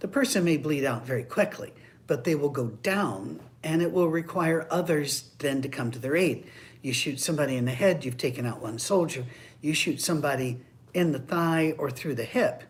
the 0.00 0.08
person 0.08 0.44
may 0.44 0.56
bleed 0.56 0.84
out 0.84 1.04
very 1.04 1.24
quickly, 1.24 1.72
but 2.06 2.24
they 2.24 2.34
will 2.34 2.50
go 2.50 2.68
down 2.68 3.40
and 3.62 3.82
it 3.82 3.92
will 3.92 4.08
require 4.08 4.66
others 4.70 5.30
then 5.38 5.60
to 5.62 5.68
come 5.68 5.90
to 5.90 5.98
their 5.98 6.16
aid. 6.16 6.46
You 6.82 6.92
shoot 6.92 7.20
somebody 7.20 7.56
in 7.56 7.66
the 7.66 7.72
head, 7.72 8.04
you've 8.04 8.16
taken 8.16 8.46
out 8.46 8.62
one 8.62 8.78
soldier. 8.78 9.26
You 9.60 9.74
shoot 9.74 10.00
somebody 10.00 10.60
in 10.94 11.12
the 11.12 11.18
thigh 11.18 11.74
or 11.76 11.90
through 11.90 12.14
the 12.14 12.24
hip, 12.24 12.64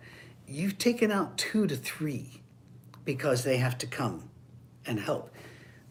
you've 0.46 0.78
taken 0.78 1.10
out 1.10 1.38
two 1.38 1.66
to 1.66 1.76
three 1.76 2.42
because 3.04 3.44
they 3.44 3.58
have 3.58 3.78
to 3.78 3.86
come 3.86 4.28
and 4.84 5.00
help. 5.00 5.32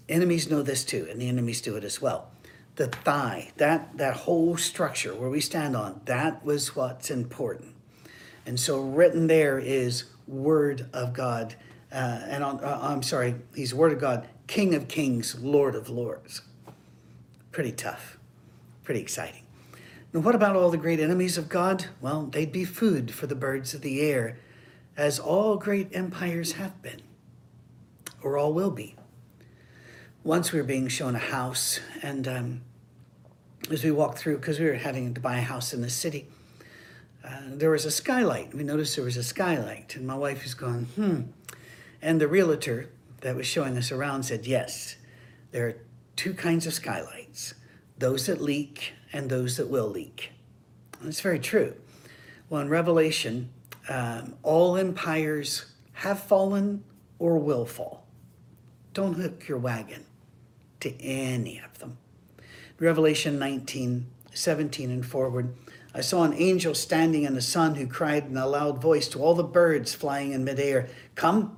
Enemies 0.07 0.49
know 0.49 0.61
this 0.61 0.83
too, 0.83 1.07
and 1.09 1.21
the 1.21 1.29
enemies 1.29 1.61
do 1.61 1.75
it 1.75 1.83
as 1.83 2.01
well 2.01 2.29
the 2.79 2.87
thigh, 2.87 3.51
that, 3.57 3.97
that 3.97 4.15
whole 4.15 4.55
structure 4.55 5.13
where 5.13 5.29
we 5.29 5.41
stand 5.41 5.75
on, 5.75 5.99
that 6.05 6.45
was 6.45 6.77
what's 6.77 7.11
important. 7.11 7.75
And 8.45 8.57
so 8.57 8.79
written 8.79 9.27
there 9.27 9.59
is 9.59 10.05
Word 10.27 10.87
of 10.93 11.11
God. 11.11 11.55
Uh, 11.91 12.21
and 12.25 12.41
on, 12.41 12.63
uh, 12.63 12.79
I'm 12.81 13.03
sorry, 13.03 13.35
he's 13.53 13.73
Word 13.73 13.91
of 13.91 13.99
God, 13.99 14.29
King 14.47 14.75
of 14.75 14.87
Kings, 14.87 15.37
Lord 15.41 15.75
of 15.75 15.89
Lords. 15.89 16.41
Pretty 17.51 17.73
tough, 17.73 18.17
pretty 18.85 19.01
exciting. 19.01 19.43
And 20.13 20.23
what 20.23 20.33
about 20.33 20.55
all 20.55 20.71
the 20.71 20.77
great 20.77 21.01
enemies 21.01 21.37
of 21.37 21.49
God? 21.49 21.87
Well, 21.99 22.27
they'd 22.27 22.49
be 22.49 22.63
food 22.63 23.11
for 23.13 23.27
the 23.27 23.35
birds 23.35 23.73
of 23.73 23.81
the 23.81 23.99
air, 23.99 24.39
as 24.95 25.19
all 25.19 25.57
great 25.57 25.89
empires 25.91 26.53
have 26.53 26.81
been, 26.81 27.01
or 28.23 28.37
all 28.37 28.53
will 28.53 28.71
be. 28.71 28.95
Once 30.23 30.53
we 30.53 30.59
were 30.59 30.65
being 30.65 30.87
shown 30.87 31.15
a 31.15 31.19
house, 31.19 31.81
and 32.01 32.27
um, 32.27 32.61
as 33.71 33.83
we 33.83 33.91
walked 33.91 34.17
through, 34.19 34.37
because 34.37 34.59
we 34.59 34.65
were 34.65 34.73
having 34.73 35.13
to 35.13 35.21
buy 35.21 35.37
a 35.37 35.41
house 35.41 35.73
in 35.73 35.81
the 35.81 35.89
city, 35.89 36.27
uh, 37.23 37.41
there 37.47 37.69
was 37.71 37.85
a 37.85 37.91
skylight. 37.91 38.53
We 38.53 38.63
noticed 38.63 38.95
there 38.95 39.05
was 39.05 39.17
a 39.17 39.23
skylight, 39.23 39.95
and 39.95 40.07
my 40.07 40.15
wife 40.15 40.43
was 40.43 40.53
going, 40.53 40.85
hmm. 40.85 41.21
And 42.01 42.21
the 42.21 42.27
realtor 42.27 42.89
that 43.21 43.35
was 43.35 43.45
showing 43.45 43.77
us 43.77 43.91
around 43.91 44.23
said, 44.23 44.47
yes, 44.47 44.95
there 45.51 45.67
are 45.67 45.75
two 46.15 46.33
kinds 46.33 46.65
of 46.65 46.73
skylights. 46.73 47.53
those 47.99 48.25
that 48.27 48.41
leak 48.41 48.93
and 49.13 49.29
those 49.29 49.57
that 49.57 49.67
will 49.67 49.87
leak. 49.87 50.31
And 50.99 51.09
it's 51.09 51.21
very 51.21 51.39
true. 51.39 51.75
Well, 52.49 52.61
in 52.61 52.69
Revelation, 52.69 53.49
um, 53.89 54.35
all 54.41 54.77
empires 54.77 55.65
have 55.93 56.23
fallen 56.23 56.83
or 57.19 57.37
will 57.37 57.65
fall. 57.65 58.05
Don't 58.93 59.13
hook 59.15 59.47
your 59.47 59.57
wagon 59.57 60.05
to 60.79 60.99
any 61.01 61.59
of 61.59 61.77
them. 61.79 61.97
Revelation 62.81 63.37
19, 63.37 64.07
17 64.33 64.89
and 64.89 65.05
forward. 65.05 65.53
I 65.93 65.99
saw 65.99 66.23
an 66.23 66.33
angel 66.33 66.73
standing 66.73 67.23
in 67.23 67.33
the 67.33 67.41
sun 67.41 67.75
who 67.75 67.85
cried 67.85 68.27
in 68.27 68.37
a 68.37 68.47
loud 68.47 68.81
voice 68.81 69.09
to 69.09 69.19
all 69.21 69.35
the 69.35 69.43
birds 69.43 69.93
flying 69.93 70.31
in 70.31 70.45
midair 70.45 70.87
Come, 71.15 71.57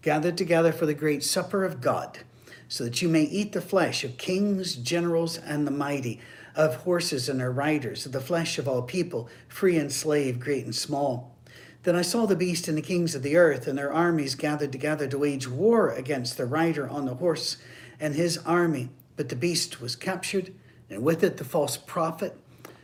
gather 0.00 0.32
together 0.32 0.72
for 0.72 0.86
the 0.86 0.94
great 0.94 1.22
supper 1.22 1.66
of 1.66 1.82
God, 1.82 2.20
so 2.68 2.84
that 2.84 3.02
you 3.02 3.08
may 3.10 3.24
eat 3.24 3.52
the 3.52 3.60
flesh 3.60 4.02
of 4.02 4.16
kings, 4.16 4.74
generals, 4.74 5.36
and 5.36 5.66
the 5.66 5.70
mighty, 5.70 6.20
of 6.56 6.76
horses 6.76 7.28
and 7.28 7.38
their 7.38 7.52
riders, 7.52 8.06
of 8.06 8.12
the 8.12 8.20
flesh 8.20 8.58
of 8.58 8.66
all 8.66 8.80
people, 8.80 9.28
free 9.48 9.76
and 9.76 9.92
slave, 9.92 10.40
great 10.40 10.64
and 10.64 10.74
small. 10.74 11.36
Then 11.82 11.96
I 11.96 12.02
saw 12.02 12.24
the 12.24 12.34
beast 12.34 12.66
and 12.66 12.78
the 12.78 12.82
kings 12.82 13.14
of 13.14 13.22
the 13.22 13.36
earth 13.36 13.66
and 13.66 13.76
their 13.76 13.92
armies 13.92 14.34
gathered 14.34 14.72
together 14.72 15.06
to 15.08 15.18
wage 15.18 15.46
war 15.46 15.90
against 15.90 16.38
the 16.38 16.46
rider 16.46 16.88
on 16.88 17.04
the 17.04 17.16
horse 17.16 17.58
and 18.00 18.14
his 18.14 18.38
army. 18.38 18.88
But 19.16 19.28
the 19.28 19.36
beast 19.36 19.78
was 19.78 19.96
captured, 19.96 20.54
and 20.92 21.02
with 21.02 21.24
it 21.24 21.38
the 21.38 21.44
false 21.44 21.76
prophet 21.76 22.36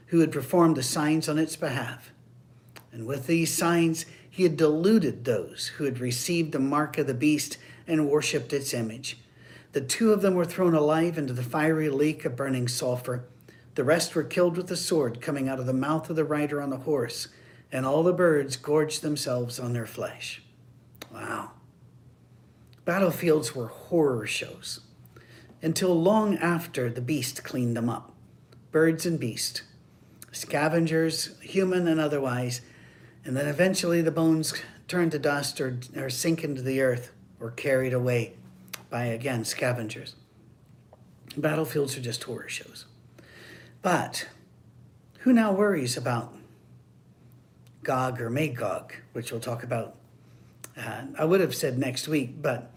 who 0.06 0.20
had 0.20 0.32
performed 0.32 0.76
the 0.76 0.82
signs 0.82 1.28
on 1.28 1.38
its 1.38 1.56
behalf. 1.56 2.10
And 2.90 3.06
with 3.06 3.26
these 3.26 3.52
signs 3.52 4.06
he 4.30 4.44
had 4.44 4.56
deluded 4.56 5.24
those 5.24 5.72
who 5.76 5.84
had 5.84 6.00
received 6.00 6.52
the 6.52 6.58
mark 6.58 6.96
of 6.96 7.06
the 7.06 7.14
beast 7.14 7.58
and 7.86 8.08
worshipped 8.08 8.52
its 8.52 8.72
image. 8.72 9.18
The 9.72 9.82
two 9.82 10.12
of 10.12 10.22
them 10.22 10.34
were 10.34 10.46
thrown 10.46 10.74
alive 10.74 11.18
into 11.18 11.34
the 11.34 11.42
fiery 11.42 11.90
lake 11.90 12.24
of 12.24 12.36
burning 12.36 12.68
sulfur. 12.68 13.24
The 13.74 13.84
rest 13.84 14.14
were 14.14 14.24
killed 14.24 14.56
with 14.56 14.68
the 14.68 14.76
sword 14.76 15.20
coming 15.20 15.48
out 15.48 15.58
of 15.58 15.66
the 15.66 15.72
mouth 15.74 16.08
of 16.08 16.16
the 16.16 16.24
rider 16.24 16.62
on 16.62 16.70
the 16.70 16.78
horse, 16.78 17.28
and 17.70 17.84
all 17.84 18.02
the 18.02 18.12
birds 18.12 18.56
gorged 18.56 19.02
themselves 19.02 19.60
on 19.60 19.74
their 19.74 19.86
flesh. 19.86 20.42
Wow. 21.12 21.50
Battlefields 22.86 23.54
were 23.54 23.66
horror 23.66 24.26
shows 24.26 24.80
until 25.62 26.00
long 26.00 26.36
after 26.38 26.90
the 26.90 27.00
beast 27.00 27.42
cleaned 27.44 27.76
them 27.76 27.88
up. 27.88 28.12
Birds 28.70 29.06
and 29.06 29.18
beast, 29.18 29.62
scavengers, 30.32 31.38
human 31.40 31.88
and 31.88 32.00
otherwise, 32.00 32.60
and 33.24 33.36
then 33.36 33.46
eventually 33.46 34.02
the 34.02 34.10
bones 34.10 34.54
turn 34.86 35.10
to 35.10 35.18
dust 35.18 35.60
or, 35.60 35.78
or 35.96 36.10
sink 36.10 36.44
into 36.44 36.62
the 36.62 36.80
earth 36.80 37.12
or 37.40 37.50
carried 37.50 37.92
away 37.92 38.34
by, 38.90 39.04
again, 39.04 39.44
scavengers. 39.44 40.14
Battlefields 41.36 41.96
are 41.96 42.00
just 42.00 42.24
horror 42.24 42.48
shows. 42.48 42.86
But 43.82 44.28
who 45.20 45.32
now 45.32 45.52
worries 45.52 45.96
about 45.96 46.34
Gog 47.82 48.20
or 48.20 48.30
Magog, 48.30 48.94
which 49.12 49.30
we'll 49.30 49.40
talk 49.40 49.62
about? 49.62 49.94
Uh, 50.76 51.02
I 51.18 51.24
would 51.24 51.40
have 51.40 51.54
said 51.54 51.78
next 51.78 52.08
week, 52.08 52.40
but 52.40 52.70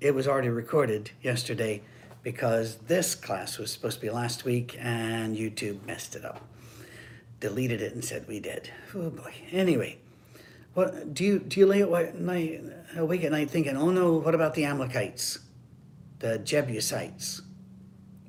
it 0.00 0.14
was 0.14 0.28
already 0.28 0.50
recorded 0.50 1.10
yesterday 1.22 1.82
because 2.24 2.76
this 2.76 3.14
class 3.14 3.58
was 3.58 3.70
supposed 3.70 4.00
to 4.00 4.06
be 4.06 4.10
last 4.10 4.44
week 4.44 4.76
and 4.80 5.36
YouTube 5.36 5.84
messed 5.86 6.16
it 6.16 6.24
up. 6.24 6.40
Deleted 7.38 7.82
it 7.82 7.92
and 7.92 8.02
said 8.02 8.26
we 8.26 8.40
did. 8.40 8.70
Oh 8.94 9.10
boy. 9.10 9.34
Anyway, 9.52 9.98
what 10.72 11.12
do 11.12 11.22
you 11.22 11.38
do 11.38 11.60
you 11.60 11.66
lay 11.66 11.82
awake, 11.82 13.24
at 13.24 13.30
night 13.30 13.50
thinking, 13.50 13.76
oh 13.76 13.90
no, 13.90 14.14
what 14.14 14.34
about 14.34 14.54
the 14.54 14.64
Amalekites, 14.64 15.38
the 16.18 16.38
Jebusites, 16.38 17.42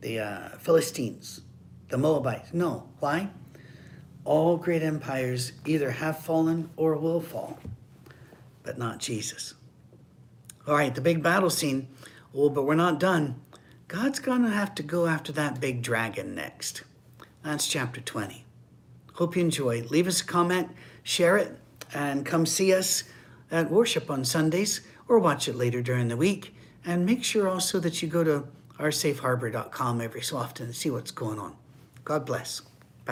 the 0.01 0.19
uh, 0.19 0.49
Philistines, 0.59 1.41
the 1.87 1.97
Moabites? 1.97 2.53
No. 2.53 2.89
Why? 2.99 3.29
All 4.25 4.57
great 4.57 4.83
empires 4.83 5.53
either 5.65 5.91
have 5.91 6.19
fallen 6.19 6.69
or 6.75 6.97
will 6.97 7.21
fall, 7.21 7.59
but 8.63 8.77
not 8.77 8.99
Jesus. 8.99 9.53
All 10.67 10.75
right, 10.75 10.93
the 10.93 11.01
big 11.01 11.23
battle 11.23 11.49
scene. 11.49 11.87
Oh, 12.33 12.49
but 12.49 12.63
we're 12.63 12.75
not 12.75 12.99
done. 12.99 13.39
God's 13.95 14.19
going 14.19 14.43
to 14.43 14.49
have 14.49 14.75
to 14.75 14.83
go 14.83 15.07
after 15.07 15.31
that 15.31 15.61
big 15.61 15.81
dragon 15.81 16.35
next. 16.35 16.83
That's 17.43 17.65
chapter 17.65 18.01
20. 18.01 18.43
Hope 19.13 19.37
you 19.37 19.41
enjoy. 19.41 19.83
Leave 19.83 20.05
us 20.05 20.19
a 20.19 20.25
comment, 20.25 20.69
share 21.03 21.37
it, 21.37 21.57
and 21.93 22.25
come 22.25 22.45
see 22.45 22.73
us 22.73 23.05
at 23.51 23.71
worship 23.71 24.11
on 24.11 24.25
Sundays 24.25 24.81
or 25.07 25.17
watch 25.17 25.47
it 25.47 25.55
later 25.55 25.81
during 25.81 26.09
the 26.09 26.17
week. 26.17 26.53
And 26.85 27.05
make 27.05 27.23
sure 27.23 27.47
also 27.47 27.79
that 27.79 28.01
you 28.01 28.09
go 28.09 28.25
to 28.25 28.45
oursafeharbor.com 28.79 30.01
every 30.01 30.21
so 30.21 30.35
often 30.35 30.65
and 30.65 30.75
see 30.75 30.89
what's 30.89 31.11
going 31.11 31.39
on. 31.39 31.55
God 32.03 32.25
bless. 32.25 32.63